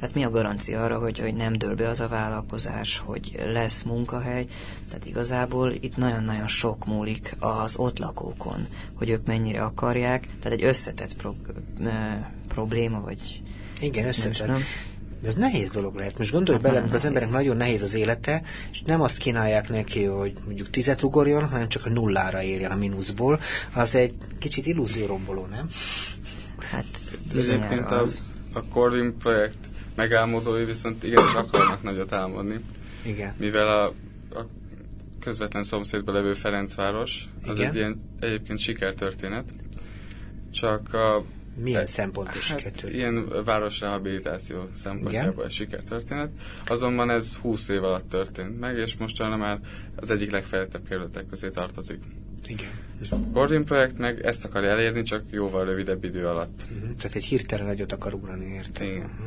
[0.03, 3.83] Tehát mi a garancia arra, hogy, hogy nem dől be az a vállalkozás, hogy lesz
[3.83, 4.47] munkahely.
[4.89, 10.29] Tehát igazából itt nagyon-nagyon sok múlik az ott lakókon, hogy ők mennyire akarják.
[10.41, 11.37] Tehát egy összetett pro-
[12.49, 13.43] probléma, vagy...
[13.81, 14.59] Igen, összetett.
[15.21, 16.19] De ez nehéz dolog lehet.
[16.19, 19.69] Most gondolj hát bele, amikor az emberek nagyon nehéz az élete, és nem azt kínálják
[19.69, 23.41] neki, hogy mondjuk tizet ugorjon, hanem csak a nullára érjen a mínuszból.
[23.75, 25.69] Az egy kicsit illúzióromboló, nem?
[26.71, 26.87] Hát
[27.35, 32.61] Egyébként az, a Corvin projekt megálmodói viszont igenis akarnak nagyot álmodni.
[33.05, 33.35] Igen.
[33.39, 33.85] Mivel a,
[34.39, 34.47] a
[35.21, 37.69] közvetlen szomszédban levő Ferencváros, az Igen?
[37.71, 39.45] egy ilyen egyébként sikertörténet.
[40.51, 41.25] Csak a
[41.63, 42.95] milyen szempontból hát, sikertörténet?
[42.95, 46.31] Ilyen városrehabilitáció szempontjából egy sikertörténet.
[46.67, 49.61] Azonban ez 20 év alatt történt meg, és mostanra már
[49.97, 51.99] az egyik legfejlettebb kerületek közé tartozik.
[52.47, 52.71] Igen.
[53.01, 56.63] És a Gordon projekt meg ezt akar elérni, csak jóval rövidebb idő alatt.
[56.63, 56.97] Uh-huh.
[56.97, 58.87] Tehát egy hirtelen nagyot akar ugrani, értem.
[58.87, 58.99] Igen.
[58.99, 59.27] Uh-huh.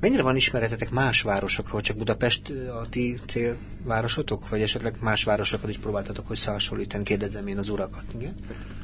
[0.00, 5.78] Mennyire van ismeretetek más városokról, csak Budapest a ti célvárosotok, vagy esetleg más városokat is
[5.78, 7.04] próbáltatok összehasonlítani?
[7.04, 8.34] Kérdezem én az urakat, igen?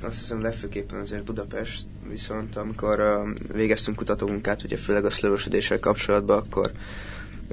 [0.03, 6.39] Azt hiszem legfőképpen azért Budapest, viszont amikor uh, végeztünk kutatómunkát, ugye főleg a szlövösödéssel kapcsolatban,
[6.39, 6.73] akkor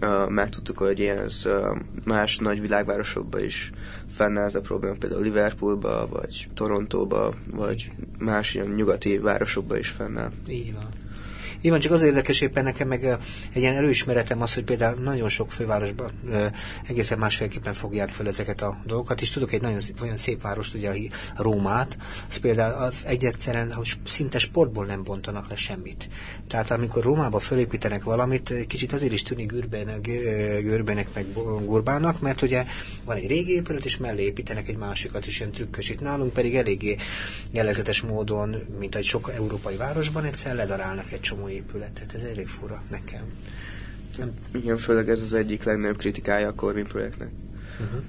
[0.02, 3.72] uh, megtudtuk, hogy ilyen uh, más nagy világvárosokban is
[4.16, 10.32] fennáll ez a probléma, például Liverpoolba, vagy Torontóba, vagy más ilyen nyugati városokban is fennáll.
[10.48, 10.90] Így van.
[11.62, 13.04] Így van, csak az érdekes éppen nekem meg
[13.54, 16.12] egy ilyen előismeretem az, hogy például nagyon sok fővárosban
[16.88, 20.74] egészen másféleképpen fogják fel ezeket a dolgokat, és tudok egy nagyon szép, olyan szép várost,
[20.74, 21.98] ugye a Rómát,
[22.30, 26.10] az például egy egyszerűen, hogy szinte sportból nem bontanak le semmit.
[26.48, 30.02] Tehát amikor Rómába fölépítenek valamit, kicsit azért is tűnik Gürbének,
[30.62, 31.26] Gürbének meg
[31.66, 32.66] Gurbának, mert ugye
[33.06, 35.90] van egy régi épület, és mellé építenek egy másikat is, ilyen trükkös.
[35.90, 36.96] Itt nálunk pedig eléggé
[37.52, 42.14] jellegzetes módon, mint egy sok európai városban, egyszer ledarálnak egy csomó épületet.
[42.14, 43.24] Ez elég fura nekem.
[44.18, 44.34] Nem.
[44.54, 47.30] Igen, főleg ez az egyik legnagyobb kritikája a Corvin projektnek.
[47.80, 48.04] Uh-huh.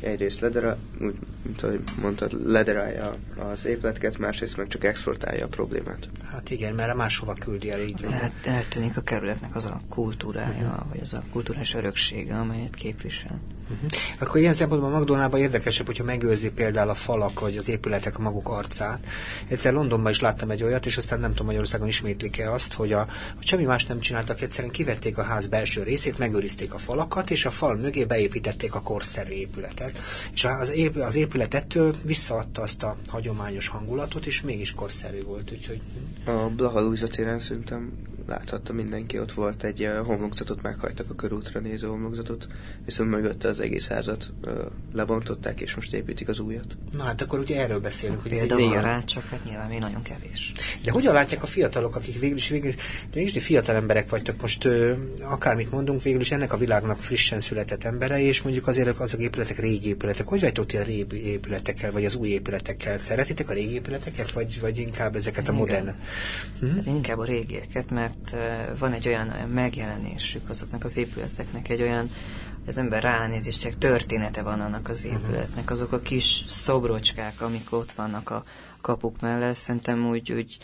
[0.00, 3.16] Egyrészt ledera, úgy, mint ahogy mondtad, lederálja
[3.52, 6.08] az épületeket, másrészt meg csak exportálja a problémát.
[6.30, 8.06] Hát igen, mert máshova küldi el így.
[8.10, 10.88] Hát eltűnik a kerületnek az a kultúrája, uh-huh.
[10.88, 13.40] vagy az a kulturális öröksége, amelyet képvisel.
[13.70, 13.90] Uh-huh.
[14.18, 18.48] Akkor ilyen szempontból Magdolnában érdekesebb, hogyha megőrzi például a falak vagy az épületek a maguk
[18.48, 19.06] arcát.
[19.48, 23.06] Egyszer Londonban is láttam egy olyat, és aztán nem tudom Magyarországon ismétlik-e azt, hogy, a,
[23.36, 27.44] hogy semmi más nem csináltak, egyszerűen kivették a ház belső részét, megőrizték a falakat, és
[27.44, 29.85] a fal mögé beépítették a korszerű épületet.
[30.32, 35.52] És az, ép, az épület ettől visszaadta azt a hagyományos hangulatot, és mégis korszerű volt.
[35.52, 35.80] Úgyhogy...
[36.24, 37.92] A Blaha Luisa téren szerintem
[38.26, 42.46] láthatta mindenki, ott volt egy homlokzatot, meghajtak a körútra néző homlokzatot,
[42.84, 44.32] viszont mögötte az egész házat
[44.92, 46.76] lebontották, és most építik az újat.
[46.92, 50.02] Na hát akkor ugye erről beszélünk, hogy ez egy rá, csak hát nyilván még nagyon
[50.02, 50.52] kevés.
[50.82, 52.76] De hogyan látják a fiatalok, akik végül is, végül is,
[53.12, 54.68] végül is fiatal emberek vagytok most,
[55.22, 59.58] akármit mondunk, végül is ennek a világnak frissen született emberei, és mondjuk azért azok épületek
[59.58, 60.26] régi épületek.
[60.26, 62.98] Hogy vagytok ti a régi épületekkel, vagy az új épületekkel?
[62.98, 65.94] Szeretitek a régi épületeket, vagy, vagy inkább ezeket a modern?
[66.60, 66.66] Hm?
[66.66, 71.82] Hát inkább a régieket, mert mert van egy olyan, olyan megjelenésük azoknak az épületeknek, egy
[71.82, 72.10] olyan,
[72.66, 75.14] az ember ránéz, és csak története van annak az mhm.
[75.14, 75.70] épületnek.
[75.70, 78.44] Azok a kis szobrocskák, amik ott vannak a
[78.80, 80.58] kapuk mellett, szerintem úgy, úgy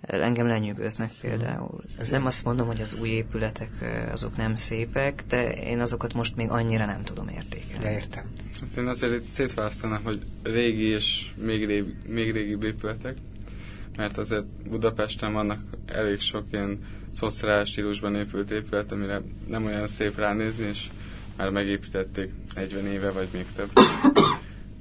[0.00, 1.28] engem lenyűgöznek mhm.
[1.28, 1.84] például.
[1.98, 3.70] Ez nem azt mondom, hogy az új épületek
[4.12, 7.84] azok nem szépek, de én azokat most még annyira nem tudom értékelni.
[7.84, 8.24] De értem.
[8.60, 13.16] Hát én azért szétválasztanám, hogy régi és még, régi, még régi épületek,
[13.96, 16.78] mert azért Budapesten vannak elég sok ilyen
[17.10, 20.88] szociális stílusban épült épület, amire nem olyan szép ránézni, és
[21.36, 23.70] már megépítették 40 éve, vagy még több.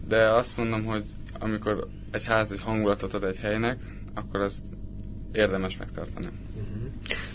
[0.07, 1.03] De azt mondom, hogy
[1.39, 3.79] amikor egy ház egy hangulatot ad egy helynek,
[4.13, 4.63] akkor azt
[5.31, 6.27] érdemes megtartani.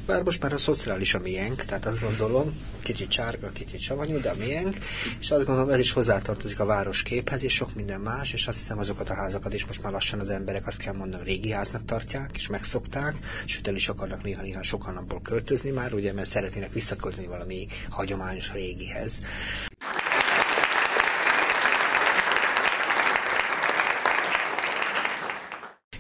[0.07, 4.31] Bár most már a szociális a miénk, tehát azt gondolom, kicsit csárga, kicsit savanyú, de
[4.31, 4.77] a miénk,
[5.21, 8.79] és azt gondolom, ez is hozzátartozik a városképhez, és sok minden más, és azt hiszem
[8.79, 12.31] azokat a házakat is most már lassan az emberek azt kell mondani, régi háznak tartják,
[12.35, 17.27] és megszokták, sőt el is akarnak néha-néha sokan abból költözni már, ugye, mert szeretnének visszaköltözni
[17.27, 19.21] valami hagyományos régihez.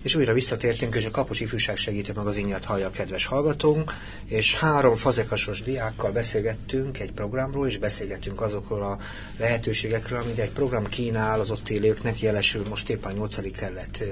[0.03, 3.93] És újra visszatértünk, és a Kapos Ifjúság Segítő Magazinját hallja a kedves hallgatónk,
[4.29, 8.99] és három fazekasos diákkal beszélgettünk egy programról, és beszélgettünk azokról a
[9.37, 13.59] lehetőségekről, amit egy program kínál az ott élőknek, jelesül most éppen 8.
[13.59, 14.03] kellett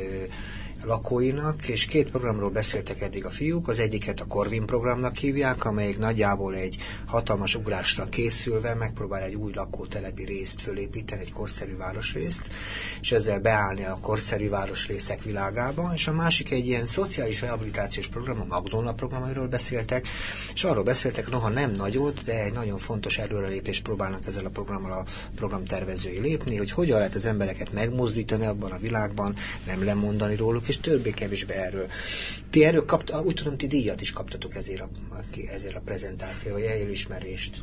[0.85, 3.69] lakóinak, és két programról beszéltek eddig a fiúk.
[3.69, 9.53] Az egyiket a Corvin programnak hívják, amelyik nagyjából egy hatalmas ugrásra készülve megpróbál egy új
[9.55, 12.49] lakótelepi részt fölépíteni, egy korszerű városrészt,
[13.01, 15.91] és ezzel beállni a korszerű városrészek világába.
[15.95, 20.09] És a másik egy ilyen szociális rehabilitációs program, a Magdonna program, amiről beszéltek,
[20.55, 24.93] és arról beszéltek, noha nem nagyot, de egy nagyon fontos előrelépést próbálnak ezzel a programmal
[24.93, 29.35] a programtervezői lépni, hogy hogyan lehet az embereket megmozdítani abban a világban,
[29.67, 31.87] nem lemondani róluk, és többé-kevésbé erről.
[32.51, 34.89] Ti erről kapt, úgy tudom, ti díjat is kaptatok ezért a,
[35.55, 37.63] ezért a prezentáció, vagy elismerést.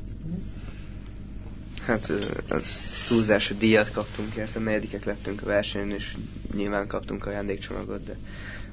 [1.85, 2.11] Hát
[2.49, 2.65] az
[3.07, 6.15] túlzás, díjat kaptunk érte, negyedikek lettünk a versenyen, és
[6.55, 8.17] nyilván kaptunk ajándékcsomagot, de...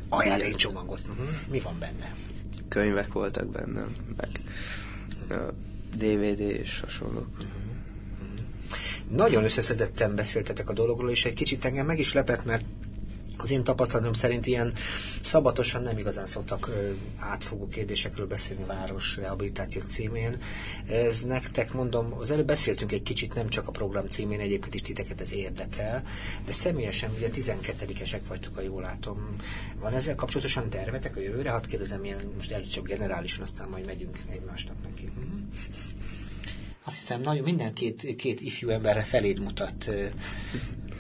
[0.09, 1.01] Ajándékcsomagot?
[1.11, 1.29] Uh-huh.
[1.51, 2.15] Mi van benne?
[2.69, 4.41] Könyvek voltak benne, meg
[5.97, 7.29] DVD és hasonlók.
[7.33, 7.51] Uh-huh.
[9.09, 12.65] Nagyon összeszedetten beszéltetek a dologról, és egy kicsit engem meg is lepett, mert
[13.37, 14.73] az én tapasztalatom szerint ilyen
[15.23, 16.71] szabatosan nem igazán szoktak
[17.19, 20.39] átfogó kérdésekről beszélni város rehabilitáció címén.
[20.89, 24.83] Ez nektek mondom, az előbb beszéltünk egy kicsit nem csak a program címén, egyébként is
[24.83, 26.03] titeket ez érdekel,
[26.45, 29.37] de személyesen ugye 12-esek vagytok, ha jól látom.
[29.81, 31.51] Van ezzel kapcsolatosan tervetek a jövőre?
[31.51, 35.11] Hadd kérdezem ilyen most csak generálisan, aztán majd megyünk egymásnak neki.
[35.19, 35.49] Mm-hmm.
[36.85, 39.91] Azt hiszem, nagyon minden két, két ifjú emberre feléd mutat.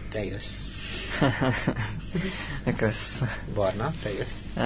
[0.09, 0.65] Te jössz.
[2.77, 3.23] Kösz.
[3.55, 4.41] Barna, te jössz.
[4.57, 4.63] Uh,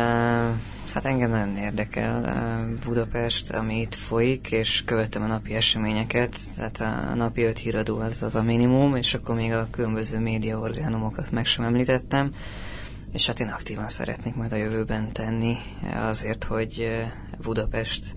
[0.93, 6.81] hát engem nagyon érdekel uh, Budapest, ami itt folyik, és követtem a napi eseményeket, tehát
[7.11, 11.47] a napi öt híradó az, az a minimum, és akkor még a különböző médiaorgánumokat meg
[11.47, 12.33] sem említettem,
[13.13, 15.57] és hát én aktívan szeretnék majd a jövőben tenni
[15.95, 17.05] azért, hogy
[17.43, 18.15] Budapest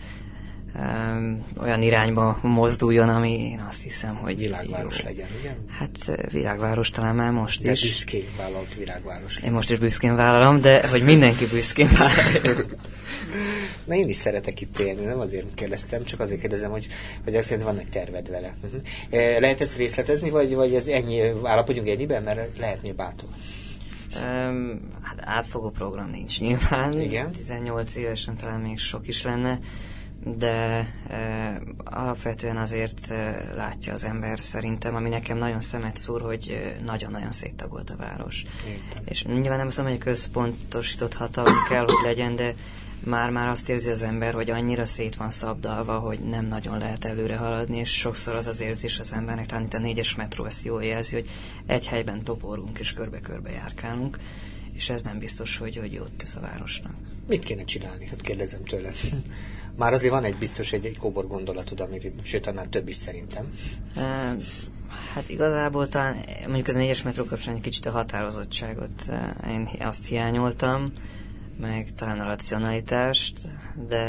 [1.61, 5.05] olyan irányba mozduljon, ami én azt hiszem, hogy világváros jó.
[5.05, 5.55] legyen, igen?
[5.69, 7.81] Hát világváros talán már most de is.
[7.81, 9.49] De büszkén vállalt világváros legyen.
[9.49, 12.65] Én most is büszkén vállalom, de hogy mindenki büszkén vállalja.
[13.85, 16.87] Na én is szeretek itt élni, nem azért kérdeztem, csak azért kérdezem, hogy,
[17.23, 18.55] hogy azt szerint van egy terved vele.
[18.63, 18.81] Uh-huh.
[19.39, 23.29] Lehet ezt részletezni, vagy, vagy ez ennyi, állapodjunk ennyiben, mert lehetnél bátor?
[24.15, 27.01] Um, hát átfogó program nincs nyilván.
[27.01, 27.31] Igen.
[27.31, 29.59] 18 évesen talán még sok is lenne
[30.23, 36.75] de e, alapvetően azért e, látja az ember szerintem, ami nekem nagyon szemet szúr, hogy
[36.85, 38.45] nagyon-nagyon széttagolt a város.
[38.67, 39.03] Értem.
[39.05, 42.55] És nyilván nem azt mondom, hogy központosított hatalom kell, hogy legyen, de
[43.03, 47.35] már-már azt érzi az ember, hogy annyira szét van szabdalva, hogy nem nagyon lehet előre
[47.37, 50.83] haladni, és sokszor az az érzés az embernek, talán itt a négyes metró ezt jól
[50.83, 51.29] jelzi, hogy
[51.65, 54.19] egy helyben toporunk és körbe-körbe járkálunk,
[54.73, 56.93] és ez nem biztos, hogy, hogy jót tesz a városnak.
[57.27, 58.07] Mit kéne csinálni?
[58.07, 58.91] Hát kérdezem tőle.
[59.79, 63.49] Már azért van egy biztos egy, egy kóbor gondolatod, amit, sőt, annál több is szerintem.
[65.13, 69.09] Hát igazából talán mondjuk a négyes metró kapcsán egy kicsit a határozottságot
[69.47, 70.91] én azt hiányoltam,
[71.59, 73.33] meg talán a racionalitást,
[73.87, 74.03] de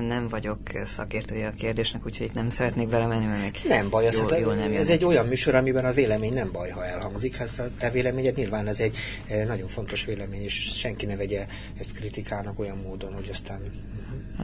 [0.00, 4.20] nem vagyok szakértője a kérdésnek, úgyhogy itt nem szeretnék belemenni, mert még Nem baj, jó,
[4.20, 7.36] hát jó nem ez egy olyan műsor, amiben a vélemény nem baj, ha elhangzik.
[7.36, 8.96] Hát a te véleményed nyilván ez egy
[9.46, 11.46] nagyon fontos vélemény, és senki ne vegye
[11.78, 13.60] ezt kritikának olyan módon, hogy aztán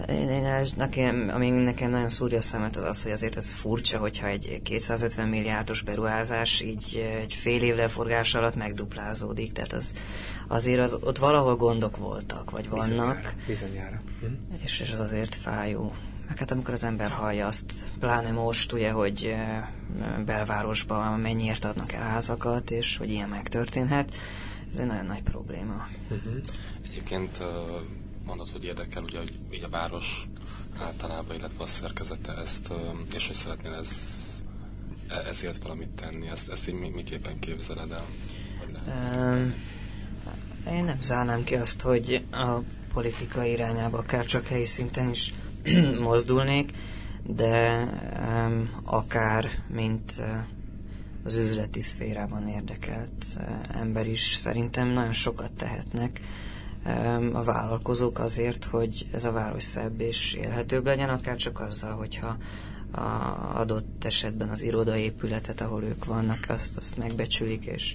[0.09, 3.99] én, én, nekem, ami nekem nagyon szúrja a szemet, az az, hogy azért ez furcsa,
[3.99, 9.53] hogyha egy 250 milliárdos beruházás így egy fél év leforgás alatt megduplázódik.
[9.53, 9.95] Tehát az,
[10.49, 12.87] azért az, ott valahol gondok voltak, vagy vannak.
[12.87, 13.33] Bizonyára.
[13.47, 14.03] bizonyára.
[14.21, 14.55] Hm?
[14.65, 15.93] És, és az azért fájó.
[16.29, 19.35] Meg hát amikor az ember hallja azt, pláne most ugye, hogy
[20.25, 24.15] belvárosban mennyiért adnak el házakat, és hogy ilyen megtörténhet,
[24.73, 25.89] ez egy nagyon nagy probléma.
[26.11, 26.35] Uh-huh.
[26.85, 27.43] Egyébként
[28.27, 30.29] mondod, hogy érdekel, ugye, hogy így a város
[30.79, 32.73] általában, illetve a szerkezete ezt,
[33.15, 33.91] és hogy szeretnél ez,
[35.09, 38.07] e, ezért valamit tenni, ezt, ezt így miképpen képzeled el?
[38.87, 39.55] um,
[40.73, 42.59] én nem zárnám ki azt, hogy a
[42.93, 45.35] politika irányába akár csak helyi szinten is
[46.01, 46.73] mozdulnék,
[47.23, 47.79] de
[48.29, 50.27] um, akár mint uh,
[51.25, 56.21] az üzleti szférában érdekelt uh, ember is szerintem nagyon sokat tehetnek
[57.33, 62.37] a vállalkozók azért, hogy ez a város szebb és élhetőbb legyen, akár csak azzal, hogyha
[62.91, 67.95] a adott esetben az irodaépületet, ahol ők vannak, azt, azt megbecsülik, és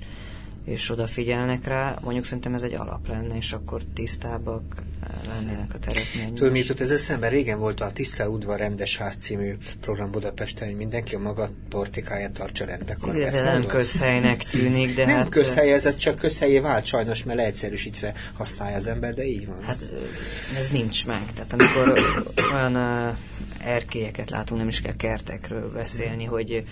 [0.65, 4.84] és odafigyelnek rá, mondjuk szerintem ez egy alap lenne, és akkor tisztábbak
[5.28, 6.04] lennének a terek.
[6.36, 7.28] Tudod, mi jutott ez eszembe?
[7.28, 12.32] Régen volt a Tiszta Udvar Rendes Ház című program Budapesten, hogy mindenki a maga portikáját
[12.32, 12.95] tartsa rendbe.
[13.24, 15.30] Ez nem közhelynek tűnik, de nem hát...
[15.30, 19.62] közhely, ez csak közhelyé vált sajnos, mert leegyszerűsítve használja az ember, de így van.
[19.62, 19.84] Hát
[20.58, 21.34] ez nincs meg.
[21.34, 22.00] Tehát amikor
[22.54, 23.15] olyan uh,
[23.63, 26.63] erkélyeket látunk, nem is kell kertekről beszélni, hogy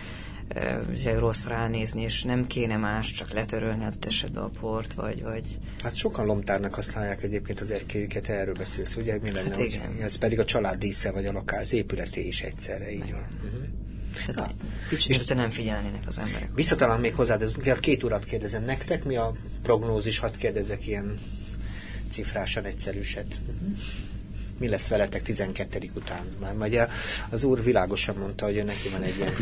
[0.49, 5.57] e, rossz ránézni, és nem kéne más, csak letörölni az esetben a port, vagy, vagy...
[5.83, 9.17] Hát sokan lomtárnak használják egyébként az erkélyüket, erről beszélsz, ugye?
[9.21, 9.87] Mi lenne, hát igen.
[9.93, 13.27] Hogy ez pedig a család dísze, vagy a lakás, az épületé is egyszerre, így van.
[13.43, 13.67] Uh-huh.
[14.25, 14.55] Tehát
[14.89, 16.49] kicsit, és nem figyelnének az emberek.
[16.55, 19.33] Visszatalán még hozzád, ez, két urat kérdezem nektek, mi a
[19.63, 21.19] prognózis, hadd kérdezek ilyen
[22.09, 23.39] cifrásan egyszerűset.
[23.47, 23.77] Uh-huh.
[24.59, 25.89] Mi lesz veletek 12.
[25.95, 26.25] után?
[26.39, 26.87] Már ugye
[27.29, 29.33] az úr világosan mondta, hogy neki van egy ilyen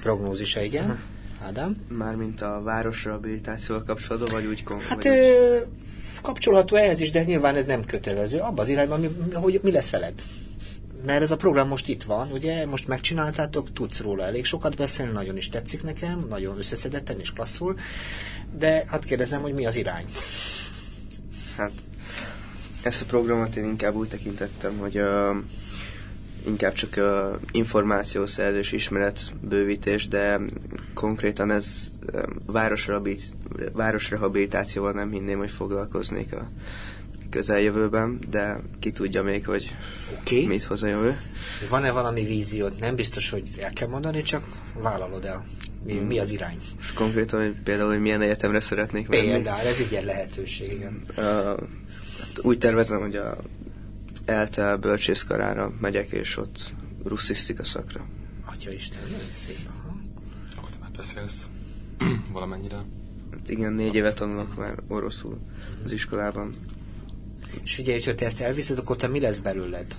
[0.00, 0.98] prognózisa, igen.
[1.44, 1.76] Ádám?
[1.88, 4.88] Mármint a városrehabilitációval kapcsolatban, vagy úgy konkrét?
[4.88, 5.56] Hát ö,
[6.22, 8.38] kapcsolható ehhez is, de nyilván ez nem kötelező.
[8.38, 10.14] Abban az irányban, mi, hogy mi lesz veled?
[11.04, 15.12] mert ez a program most itt van, ugye, most megcsináltátok, tudsz róla elég sokat beszélni,
[15.12, 17.78] nagyon is tetszik nekem, nagyon összeszedetten és klasszul,
[18.58, 20.04] de hát kérdezem, hogy mi az irány?
[21.56, 21.72] Hát
[22.82, 25.36] ezt a programot én inkább úgy tekintettem, hogy uh,
[26.46, 27.04] inkább csak uh,
[27.52, 30.40] információszerzés, ismeretbővítés, de
[30.94, 32.22] konkrétan ez uh,
[33.72, 36.50] városrehabilitációval nem hinném, hogy foglalkoznék a
[37.30, 39.74] közeljövőben, de ki tudja még, hogy
[40.20, 40.46] okay.
[40.46, 41.20] mit hoz a jövő.
[41.68, 42.78] Van-e valami víziót?
[42.78, 45.44] Nem biztos, hogy el kell mondani, csak vállalod el.
[45.84, 46.06] Mi, hmm.
[46.06, 46.56] mi az irány?
[46.80, 49.26] És konkrétan, hogy például, hogy milyen egyetemre szeretnék menni.
[49.26, 51.02] Például, ez egy ilyen lehetőség, igen.
[51.16, 51.60] Uh,
[52.42, 53.36] úgy tervezem, hogy a
[54.30, 56.72] ELTE bölcsészkarára megyek, és ott
[57.04, 58.06] russzisztika szakra.
[58.44, 59.58] Atya Isten, nagyon szép.
[59.68, 59.96] Aha.
[60.56, 61.46] Akkor te már beszélsz
[62.32, 62.84] valamennyire?
[63.46, 65.38] Igen, négy évet tanulok már oroszul
[65.84, 66.54] az iskolában.
[67.62, 69.96] És ugye, hogyha te ezt elviszed, akkor te mi lesz belőled?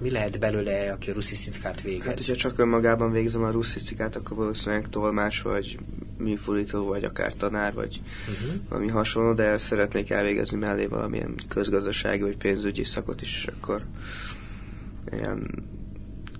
[0.00, 2.06] Mi lehet belőle, aki a russzisztikát végez?
[2.06, 5.78] Hát, hogyha csak önmagában végzem a russzisztikát, akkor valószínűleg tolmás, vagy
[6.18, 8.60] műfordító, vagy akár tanár, vagy uh-huh.
[8.68, 13.84] valami hasonló, de szeretnék elvégezni mellé valamilyen közgazdasági, vagy pénzügyi szakot is, és akkor
[15.10, 15.64] ilyen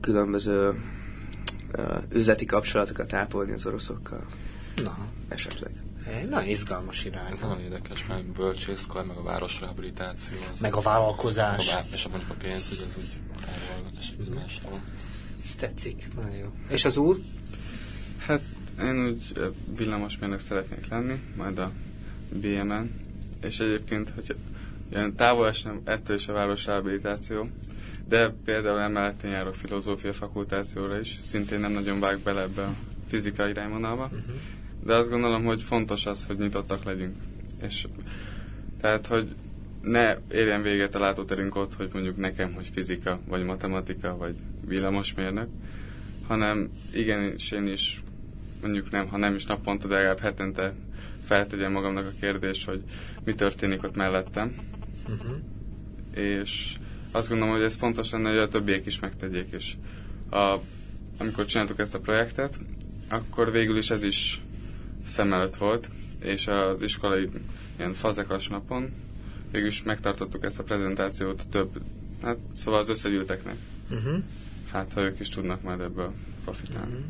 [0.01, 4.27] különböző uh, üzleti kapcsolatokat ápolni az oroszokkal.
[4.83, 4.97] Na.
[5.29, 5.71] Esetleg.
[6.31, 7.33] Nagyon izgalmas irány.
[7.33, 10.39] Ez nagyon érdekes, mert bölcsészkar, meg a városrehabilitáció.
[10.53, 11.75] Az meg a vállalkozás.
[11.75, 13.85] A, és mondjuk a pénzügy, az úgy távol esetleg mm.
[13.85, 13.88] mástól.
[15.39, 16.53] Ez tetszik, nagyon jó.
[16.71, 17.19] És az úr?
[18.19, 18.41] Hát
[18.81, 21.73] én úgy villamosmérnök szeretnék lenni, majd a
[22.33, 23.01] BM-en,
[23.43, 24.37] és egyébként, hogy
[24.91, 27.49] ilyen távol esnem ettől is a városrehabilitáció,
[28.09, 32.75] de például emellett én járok filozófia fakultációra is, szintén nem nagyon vág bele ebbe a
[33.09, 34.35] fizikai irányvonalba, uh-huh
[34.89, 37.17] de azt gondolom, hogy fontos az, hogy nyitottak legyünk.
[37.63, 37.87] És
[38.81, 39.35] tehát, hogy
[39.83, 44.35] ne érjen véget a látóterünk ott, hogy mondjuk nekem, hogy fizika, vagy matematika, vagy
[44.67, 45.49] villamosmérnök,
[46.27, 48.03] hanem igenis én is
[48.63, 50.75] mondjuk nem, ha nem is naponta, de legalább hetente
[51.25, 52.83] feltegyem magamnak a kérdést, hogy
[53.25, 54.57] mi történik ott mellettem.
[55.09, 55.37] Uh-huh.
[56.15, 56.77] És
[57.11, 59.75] azt gondolom, hogy ez fontos lenne, hogy a többiek is megtegyék, és
[60.31, 60.55] a,
[61.19, 62.59] amikor csináltuk ezt a projektet,
[63.09, 64.43] akkor végül is ez is
[65.07, 65.91] szem előtt volt,
[66.23, 67.29] és az iskolai
[67.79, 68.93] ilyen fazekas napon
[69.53, 71.81] végülis megtartottuk ezt a prezentációt több,
[72.23, 73.57] hát szóval az összegyűlteknek.
[73.91, 74.23] Uh-huh.
[74.73, 76.13] Hát, ha ők is tudnak majd ebből
[76.45, 76.93] profitálni.
[76.93, 77.05] Uh-huh.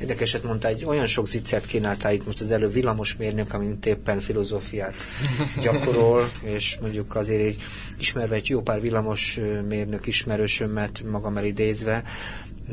[0.00, 4.94] Érdekeset mondta, egy olyan sok zicsert kínáltál itt most az előbb villamosmérnök, amint éppen filozófiát
[5.62, 7.62] gyakorol, és mondjuk azért egy
[7.98, 12.02] ismerve egy jó pár villamosmérnök ismerősömet magam elidézve,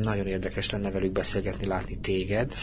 [0.02, 2.54] nagyon érdekes lenne velük beszélgetni, látni téged,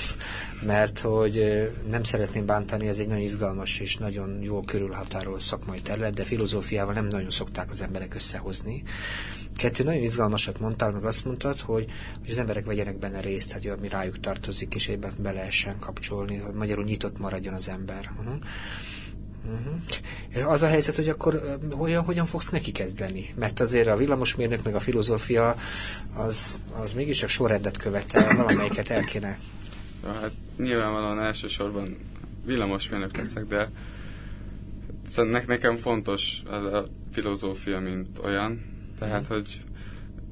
[0.67, 6.15] mert hogy nem szeretném bántani, ez egy nagyon izgalmas és nagyon jól körülhatárolt szakmai terület,
[6.15, 8.83] de filozófiával nem nagyon szokták az emberek összehozni.
[9.57, 11.87] Kettő nagyon izgalmasat mondtál, meg azt mondtad, hogy,
[12.21, 16.37] hogy az emberek vegyenek benne részt, tehát ami rájuk tartozik, és ebben be lehessen kapcsolni,
[16.37, 18.11] hogy magyarul nyitott maradjon az ember.
[18.19, 18.39] Uh-huh.
[19.45, 20.53] Uh-huh.
[20.53, 23.35] Az a helyzet, hogy akkor hogyan, hogyan fogsz neki kezdeni?
[23.35, 25.55] Mert azért a villamosmérnök meg a filozófia
[26.15, 29.39] az, az mégiscsak sorrendet követel, valamelyiket el kéne.
[30.03, 31.97] Ja, hát nyilvánvalóan elsősorban
[32.45, 33.71] villamosmérnök leszek, de
[35.09, 38.61] szóval nekem fontos az a filozófia, mint olyan,
[38.99, 39.37] tehát, uh-huh.
[39.37, 39.63] hogy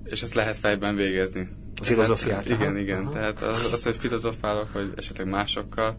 [0.04, 1.48] és ezt lehet fejben végezni.
[1.80, 2.44] A filozófiát?
[2.44, 2.98] Tehát, igen, igen.
[2.98, 3.14] Uh-huh.
[3.14, 5.96] Tehát az, az, hogy filozofálok, vagy esetleg másokkal,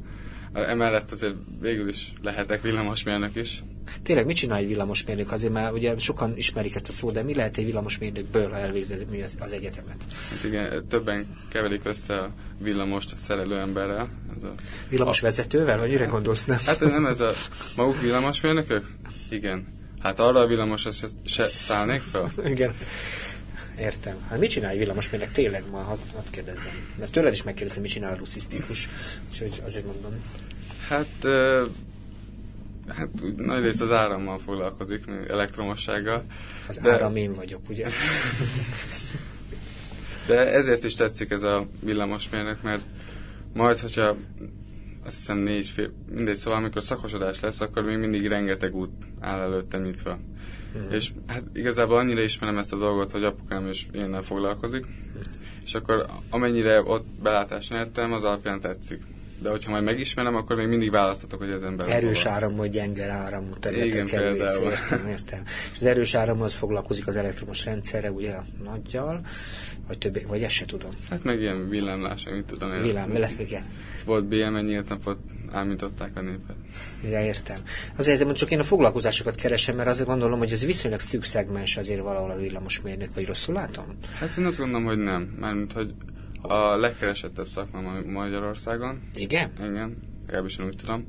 [0.53, 3.63] Emellett azért végül is lehetek villamosmérnök is.
[4.03, 5.31] Tényleg mit csinál egy villamosmérnök?
[5.31, 8.93] Azért már ugye sokan ismerik ezt a szót, de mi lehet egy villamosmérnökből, ha elvégzi
[8.93, 10.05] az, az egyetemet?
[10.29, 14.07] Hát igen, többen keverik össze a villamost szerelő emberrel.
[14.37, 14.53] Ez a,
[14.89, 16.45] Villamos a, vezetővel, vagy mire gondolsz?
[16.45, 16.57] Nem?
[16.65, 17.33] Hát ez nem ez a
[17.77, 18.85] maguk villamosmérnökök?
[19.29, 19.67] Igen.
[19.99, 22.31] Hát arra a villamosra se, se szállnék fel?
[22.43, 22.73] Igen.
[23.79, 24.15] Értem.
[24.29, 25.31] Hát mit csinál egy villamosmérnök?
[25.31, 26.71] Tényleg ma, hadd had kérdezzem.
[26.99, 28.89] Mert tőled is megkérdezem, mit csinál a russzisztikus.
[29.29, 30.11] Úgyhogy azért mondom.
[30.87, 31.67] Hát, uh,
[32.87, 33.07] hát
[33.37, 36.23] nagy rész az árammal foglalkozik, elektromossággal.
[36.67, 36.91] Az de...
[36.91, 37.87] áram én vagyok, ugye?
[40.27, 42.81] de ezért is tetszik ez a villamosmérnök, mert
[43.53, 44.15] Majd, hogyha
[45.05, 49.39] azt hiszem négy fél, mindegy, szóval amikor szakosodás lesz, akkor még mindig rengeteg út áll
[49.39, 50.19] előttem nyitva.
[50.77, 50.91] Mm.
[50.91, 55.19] És hát igazából annyira ismerem ezt a dolgot, hogy apukám is ilyennel foglalkozik, mm.
[55.63, 59.01] és akkor amennyire ott belátást nyertem, az alapján tetszik.
[59.41, 63.11] De hogyha majd megismerem, akkor még mindig választatok, hogy ezen belül Erős áram vagy gyenge
[63.11, 65.41] áramú területek kerülés, értem, értem.
[65.45, 69.21] És az erős áram az foglalkozik az elektromos rendszerre, ugye nagyjal,
[69.87, 70.89] vagy többé, vagy ezt se tudom.
[71.09, 72.81] Hát meg ilyen villámlás, amit tudom.
[72.81, 73.63] Villám, igen.
[74.05, 75.17] Volt BM, nyílt napot
[75.51, 76.55] ámították a népet.
[77.09, 77.57] Ja, értem.
[77.97, 81.77] Azért ezért csak én a foglalkozásokat keresem, mert azért gondolom, hogy ez viszonylag szűk szegmens
[81.77, 83.85] azért valahol a villamosmérnök, vagy rosszul látom?
[84.19, 85.35] Hát én azt gondolom, hogy nem.
[85.39, 85.93] Mármint, hogy
[86.41, 89.01] a legkeresettebb szakma Magyarországon.
[89.15, 89.51] Igen?
[89.59, 91.07] Igen, legalábbis én úgy tudom.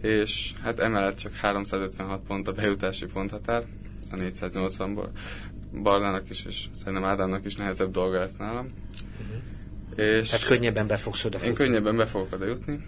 [0.00, 3.64] És hát emellett csak 356 pont a bejutási ponthatár
[4.10, 5.08] a 480-ból.
[5.82, 8.68] Barnának is, és szerintem Ádámnak is nehezebb dolga lesz nálam.
[9.96, 12.78] És Tehát könnyebben be fogsz oda Én könnyebben be fogok oda jutni.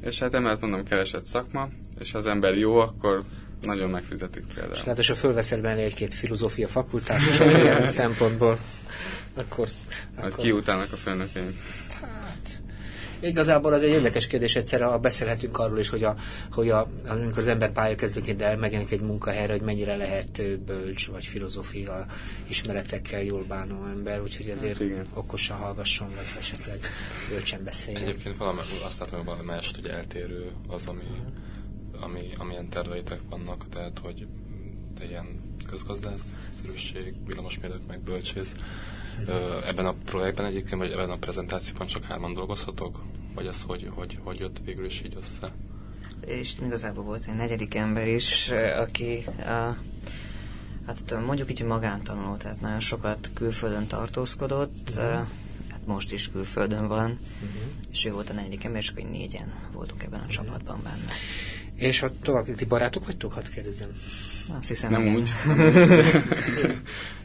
[0.00, 1.68] És hát emellett mondom, keresett szakma,
[2.00, 3.24] és ha az ember jó, akkor
[3.62, 4.74] nagyon megfizetik például.
[4.74, 8.58] És ráadásul fölveszel benne egy-két filozófia fakultást, és olyan szempontból,
[9.34, 9.68] akkor...
[10.14, 10.34] akkor...
[10.36, 11.58] kiutálnak a főnökeim.
[13.22, 16.16] Igazából az egy érdekes kérdés, egyszerre beszélhetünk arról is, hogy, a,
[16.50, 21.26] hogy a, amikor az ember pályakezdőként de megjelenik egy munkahelyre, hogy mennyire lehet bölcs vagy
[21.26, 22.06] filozófia
[22.48, 25.06] ismeretekkel jól bánó ember, úgyhogy ezért hát igen.
[25.14, 26.78] okosan hallgasson, vagy esetleg
[27.28, 28.02] bölcsen beszéljen.
[28.02, 31.06] Egyébként valami, azt látom, hogy valami más ugye eltérő az, ami,
[32.00, 34.26] ami, amilyen terveitek vannak, tehát hogy
[34.98, 36.26] te ilyen közgazdász,
[36.62, 38.54] szerűség, villamosmérnök, meg bölcsész.
[39.66, 43.02] Ebben a projektben egyébként, vagy ebben a prezentációban csak hárman dolgozhatok?
[43.34, 45.48] Vagy az, hogy, hogy, hogy jött végül is így össze?
[46.26, 49.76] És igazából volt egy negyedik ember is, aki a,
[50.86, 55.26] hát mondjuk így, magántanuló, tehát nagyon sokat külföldön tartózkodott, uh-huh.
[55.70, 57.62] hát most is külföldön van, uh-huh.
[57.90, 60.34] és ő volt a negyedik ember, és akkor négyen voltunk ebben a uh-huh.
[60.34, 61.12] csapatban benne.
[61.76, 63.88] És a tovább, ti barátok vagytok, hadd kérdezem?
[64.58, 65.14] Azt hiszem, nem igen.
[65.14, 65.30] úgy.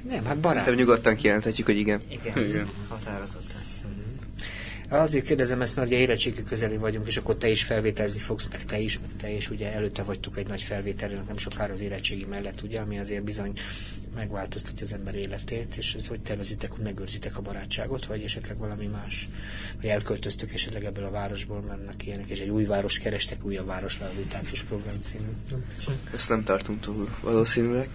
[0.10, 0.66] nem, hát barát.
[0.66, 2.02] Nem nyugodtan kijelenthetjük, hogy igen.
[2.10, 2.70] Igen, igen.
[2.88, 3.62] határozottan.
[4.90, 8.66] Azért kérdezem ezt, mert ugye érettségi közeli vagyunk, és akkor te is felvételizni fogsz, meg
[8.66, 12.26] te is, meg te is, ugye előtte vagytuk egy nagy felvételről, nem sokára az érettségi
[12.26, 13.54] mellett, ugye, ami azért bizony
[14.16, 18.86] megváltoztatja az ember életét, és ez hogy tervezitek, hogy megőrzitek a barátságot, vagy esetleg valami
[18.86, 19.30] más,
[19.82, 24.00] vagy elköltöztök esetleg ebből a városból, mennek ilyenek, és egy új város kerestek, újabb város
[24.30, 25.32] táncos program című.
[26.14, 27.90] Ezt nem tartunk túl, valószínűleg.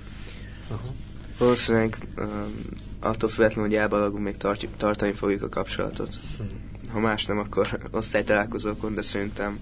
[0.70, 0.90] Uh-huh.
[1.38, 2.66] Valószínűleg um,
[3.00, 6.18] attól függetlenül, hogy elbalagunk, még tartjuk, tartani fogjuk a kapcsolatot.
[6.38, 6.50] Uh-huh
[6.92, 9.58] ha más nem, akkor osztálytalálkozókon, de szerintem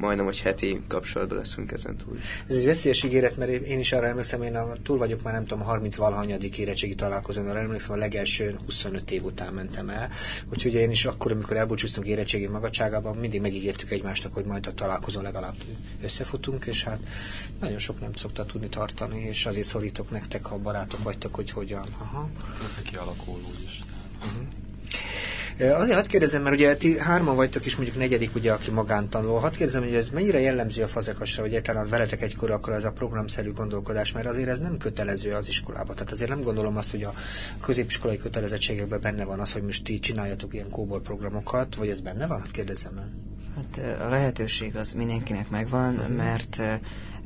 [0.00, 2.18] majdnem, hogy heti kapcsolatban leszünk ezen túl.
[2.48, 5.44] Ez egy veszélyes ígéret, mert én is arra emlékszem, én a, túl vagyok már nem
[5.44, 10.10] tudom, a 30 valahanyadik érettségi találkozón, arra emlékszem, a legelső 25 év után mentem el.
[10.52, 15.22] Úgyhogy én is akkor, amikor elbúcsúztunk érettségi magadságában, mindig megígértük egymásnak, hogy majd a találkozón
[15.22, 15.56] legalább
[16.02, 16.98] összefutunk, és hát
[17.60, 21.86] nagyon sok nem szokta tudni tartani, és azért szólítok nektek, ha barátok vagytok, hogy hogyan.
[21.98, 22.30] Aha.
[22.84, 23.80] Kialakul úgyis.
[24.18, 24.46] Uh-huh.
[25.60, 29.36] Azért hadd kérdezem, mert ugye ti hárman vagytok is mondjuk negyedik, ugye, aki magántanuló.
[29.36, 32.92] Hadd kérdezem, hogy ez mennyire jellemző a fazekasra, hogy egyáltalán veletek egykor akkor ez a
[32.92, 35.94] programszerű gondolkodás, mert azért ez nem kötelező az iskolában.
[35.94, 37.14] Tehát azért nem gondolom azt, hogy a
[37.62, 42.26] középiskolai kötelezettségekben benne van az, hogy most ti csináljatok ilyen kóbor programokat, vagy ez benne
[42.26, 42.38] van?
[42.38, 43.10] Hát kérdezem el.
[43.56, 46.16] Hát a lehetőség az mindenkinek megvan, uh-huh.
[46.16, 46.62] mert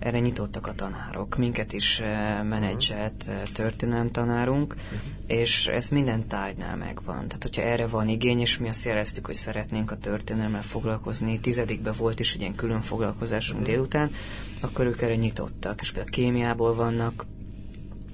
[0.04, 1.36] erre nyitottak a tanárok.
[1.36, 2.02] Minket is
[2.42, 5.00] menedzselt történelem tanárunk, uh-huh.
[5.26, 7.28] és ez minden tárgynál megvan.
[7.28, 11.94] Tehát, hogyha erre van igény, és mi azt jeleztük, hogy szeretnénk a történelemmel foglalkozni, tizedikben
[11.98, 13.74] volt is egy ilyen külön foglalkozásunk uh-huh.
[13.74, 14.10] délután,
[14.60, 17.26] akkor ők erre nyitottak, és például kémiából vannak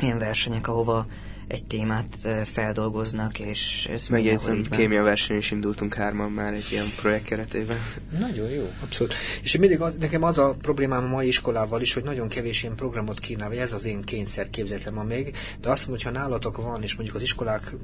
[0.00, 1.06] ilyen versenyek, ahova
[1.50, 7.24] egy témát feldolgoznak, és ez Megjegyzem, kémia verseny is indultunk hárman már egy ilyen projekt
[7.24, 7.78] keretében.
[8.18, 9.14] Nagyon jó, abszolút.
[9.42, 12.76] És mindig az, nekem az a problémám a mai iskolával is, hogy nagyon kevés ilyen
[12.76, 16.22] programot kínál, vagy ez az én kényszer képzetem a még, de azt mondja, hogy ha
[16.22, 17.74] nálatok van, és mondjuk az iskolák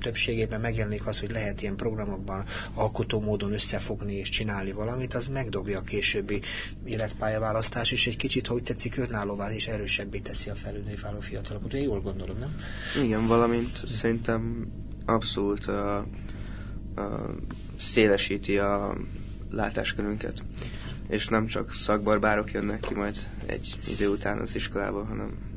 [0.00, 2.44] többségében megjelenik az, hogy lehet ilyen programokban
[2.74, 6.40] alkotó módon összefogni és csinálni valamit, az megdobja a későbbi
[6.84, 11.74] életpályaválasztás, és egy kicsit, hogy tetszik, önállóvá és erősebbé teszi a felülni váló fiatalokat.
[11.74, 12.54] Én jól gondolom, nem?
[13.02, 14.66] Igen, valamint szerintem
[15.06, 16.04] abszolút a, a,
[17.78, 18.96] szélesíti a
[19.50, 20.42] látáskörünket.
[21.08, 25.48] És nem csak szakbarbárok jönnek ki majd egy idő után az iskolába, hanem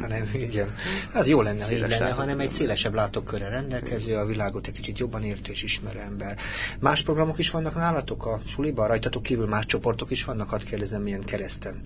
[0.00, 0.74] hanem igen.
[1.12, 4.98] Az jó lenne, ha így lenne, hanem egy szélesebb látókörre rendelkező, a világot egy kicsit
[4.98, 6.38] jobban értő és ismerő ember.
[6.80, 8.88] Más programok is vannak nálatok a suliban?
[8.88, 10.48] Rajtatok kívül más csoportok is vannak?
[10.48, 11.80] Hadd kérdezem, milyen kereszten.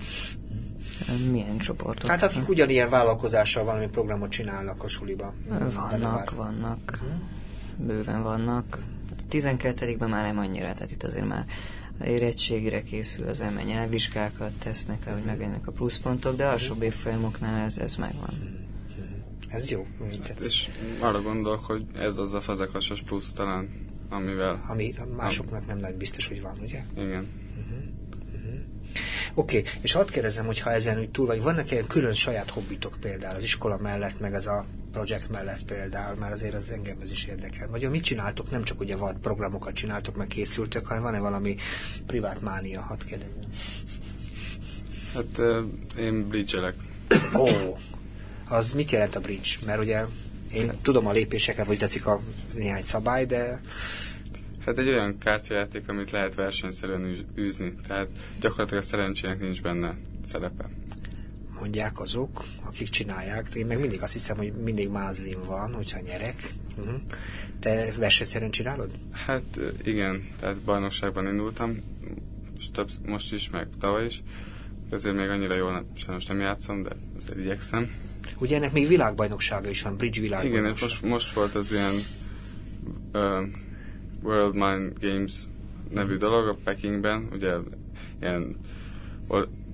[1.30, 2.10] Milyen csoportok?
[2.10, 5.34] Hát akik ugyanilyen vállalkozással valami programot csinálnak a suliba.
[5.74, 7.00] Vannak, vannak.
[7.02, 7.86] Uh-huh.
[7.86, 8.82] Bőven vannak.
[9.30, 11.44] 12-ben már nem annyira, tehát itt azért már
[12.04, 17.96] érettségire készül az ember, nyelvvizsgákat tesznek hogy megjelennek a pluszpontok, de alsóbb évfolyamoknál ez, ez
[17.96, 18.64] megvan.
[19.48, 19.86] Ez jó,
[20.22, 20.44] tetszik.
[20.44, 20.68] És
[21.00, 23.68] arra gondolok, hogy ez az a fazekasos plusz talán,
[24.10, 24.62] amivel...
[24.68, 26.82] Ami másoknak nem nagy biztos, hogy van, ugye?
[26.96, 27.28] Igen.
[29.34, 29.70] Oké, okay.
[29.80, 33.36] és hadd kérdezem, hogy ha ezen úgy túl vagy, vannak ilyen külön saját hobbitok például
[33.36, 37.24] az iskola mellett, meg ez a projekt mellett például, mert azért az engem ez is
[37.24, 37.68] érdekel.
[37.68, 41.56] Vagy mit csináltok, nem csak ugye vad programokat csináltok, meg készültök, hanem van-e valami
[42.06, 43.42] privát mánia, hadd kérdezem.
[45.14, 45.40] Hát
[45.98, 46.74] én bridge
[47.34, 47.78] Ó, oh,
[48.48, 49.50] az mit jelent a bridge?
[49.66, 50.04] Mert ugye
[50.52, 52.20] én tudom a lépéseket, vagy tetszik a
[52.54, 53.60] néhány szabály, de
[54.66, 58.08] Hát egy olyan kártyajáték, amit lehet versenyszerűen űzni, tehát
[58.40, 60.68] gyakorlatilag a szerencsének nincs benne szerepe.
[61.60, 63.54] Mondják azok, akik csinálják.
[63.54, 66.52] Én meg mindig azt hiszem, hogy mindig mázlim van, hogyha nyerek.
[66.78, 66.94] Uh-huh.
[67.60, 68.90] Te versenyszerűen csinálod?
[69.12, 71.82] Hát igen, tehát bajnokságban indultam,
[72.72, 74.22] több, most is, meg tavaly is.
[74.90, 77.90] Ezért még annyira jól sajnos nem játszom, de azért igyekszem.
[78.38, 80.64] Ugye ennek még világbajnoksága is van, bridge világbajnokság.
[80.64, 81.94] Igen, most, most volt az ilyen
[83.12, 83.48] uh,
[84.26, 85.32] World Mind Games
[85.90, 87.54] nevű dolog a Pekingben, ugye
[88.20, 88.56] ilyen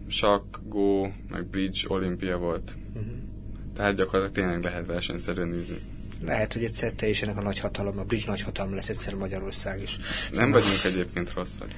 [0.09, 2.77] sakk, go, meg bridge olimpia volt.
[2.95, 3.13] Uh-huh.
[3.75, 5.77] Tehát gyakorlatilag tényleg lehet versenyszerűen nézni.
[6.25, 9.99] Lehet, hogy egyszer te is ennek a nagyhatalom, a bridge nagyhatalom lesz egyszer Magyarország is.
[10.33, 11.69] Nem vagyunk egyébként rosszak.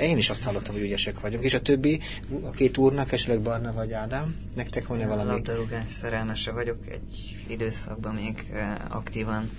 [0.00, 1.44] Én is azt hallottam, hogy ügyesek vagyunk.
[1.44, 2.00] És a többi,
[2.42, 5.30] a két úrnak, esetleg Barna vagy Ádám, nektek van-e valami?
[5.30, 9.50] Labdarúgás szerelmese vagyok, egy időszakban még eh, aktívan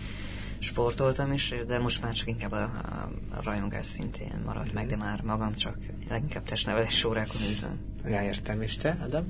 [0.66, 3.09] sportoltam is, de most már csak inkább a, a,
[3.43, 5.78] rajongás szintén maradt meg, de már magam csak
[6.09, 7.80] leginkább testnevelés órákon űzöm.
[8.05, 8.61] Ja, értem.
[8.61, 9.26] És te, Adam?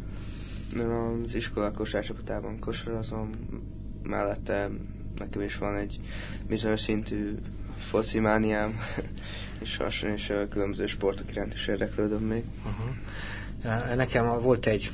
[1.23, 3.29] Az iskolák kosárcsapatában kosarazom,
[4.03, 4.69] mellette
[5.15, 5.99] nekem is van egy
[6.47, 7.36] bizonyos szintű
[7.77, 8.79] focimániám,
[9.61, 12.43] és hasonló, és a különböző sportok iránt is érdeklődöm még.
[12.65, 13.95] Uh-huh.
[13.95, 14.91] Nekem volt egy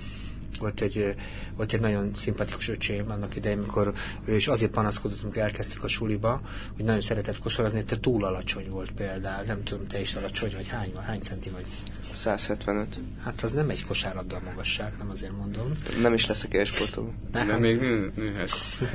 [0.61, 1.15] volt egy,
[1.62, 3.93] volt egy nagyon szimpatikus öcsém annak idején, amikor
[4.26, 6.41] ő is azért panaszkodott, amikor elkezdtük a suliba,
[6.76, 9.45] hogy nagyon szeretett kosarazni, te túl alacsony volt például.
[9.45, 11.66] Nem tudom, te is alacsony vagy, hány, hány centi vagy?
[12.14, 12.99] 175.
[13.24, 15.72] Hát az nem egy kosárlabda a magasság, nem azért mondom.
[16.01, 17.14] Nem is leszek élsportoló.
[17.32, 18.51] De hát, még nő, nőhet.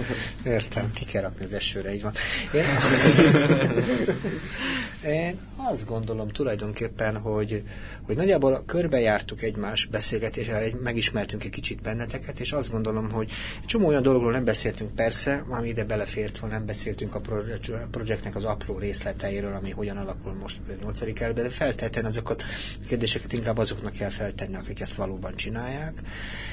[0.45, 2.12] Értem, ki kell rakni az esőre, így van.
[2.53, 2.64] Én,
[5.07, 7.62] Én azt gondolom tulajdonképpen, hogy,
[8.03, 13.30] hogy nagyjából körbejártuk egymás beszélgetésre, megismertünk egy kicsit benneteket, és azt gondolom, hogy
[13.66, 17.20] csomó olyan dologról nem beszéltünk persze, ami ide belefért volna, nem beszéltünk a
[17.90, 21.12] projektnek az apró részleteiről, ami hogyan alakul most 8.
[21.12, 22.42] kerületben, de feltétlenül azokat
[22.82, 26.00] a kérdéseket inkább azoknak kell feltenni, akik ezt valóban csinálják.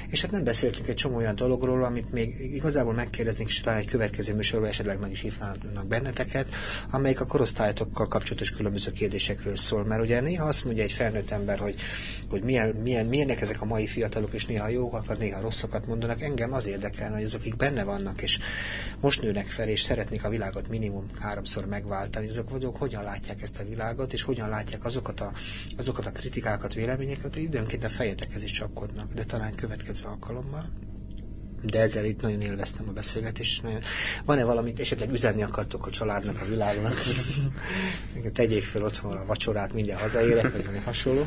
[0.09, 3.87] És hát nem beszéltünk egy csomó olyan dologról, amit még igazából megkérdeznénk, és talán egy
[3.87, 6.47] következő műsorban esetleg meg is hívnának benneteket,
[6.91, 9.83] amelyik a korosztályokkal kapcsolatos különböző kérdésekről szól.
[9.83, 11.75] Mert ugye néha azt mondja egy felnőtt ember, hogy,
[12.29, 16.21] hogy milyen, milyen, milyenek ezek a mai fiatalok, és néha jókat, néha rosszakat mondanak.
[16.21, 18.39] Engem az érdekel, hogy azok, akik benne vannak, és
[18.99, 23.59] most nőnek fel, és szeretnék a világot minimum háromszor megváltani, azok vagyok, hogyan látják ezt
[23.59, 25.31] a világot, és hogyan látják azokat a,
[25.77, 30.69] azokat a kritikákat, véleményeket, hogy időnként a fejetekhez is csapkodnak, de talán következő alkalommal
[31.63, 33.63] de ezzel itt nagyon élveztem a beszélgetést.
[34.25, 36.93] Van-e valamit, esetleg üzenni akartok a családnak, a világnak?
[38.33, 41.25] Tegyék fel otthon a vacsorát, minden hazaérek, vagy valami hasonló.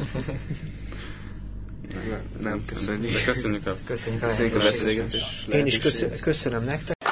[2.09, 3.12] Nem, nem köszönjük.
[3.12, 5.49] De köszönjük a, köszönjük a, köszönjük a beszélgetést.
[5.49, 5.78] Én is
[6.20, 7.05] köszönöm nektek.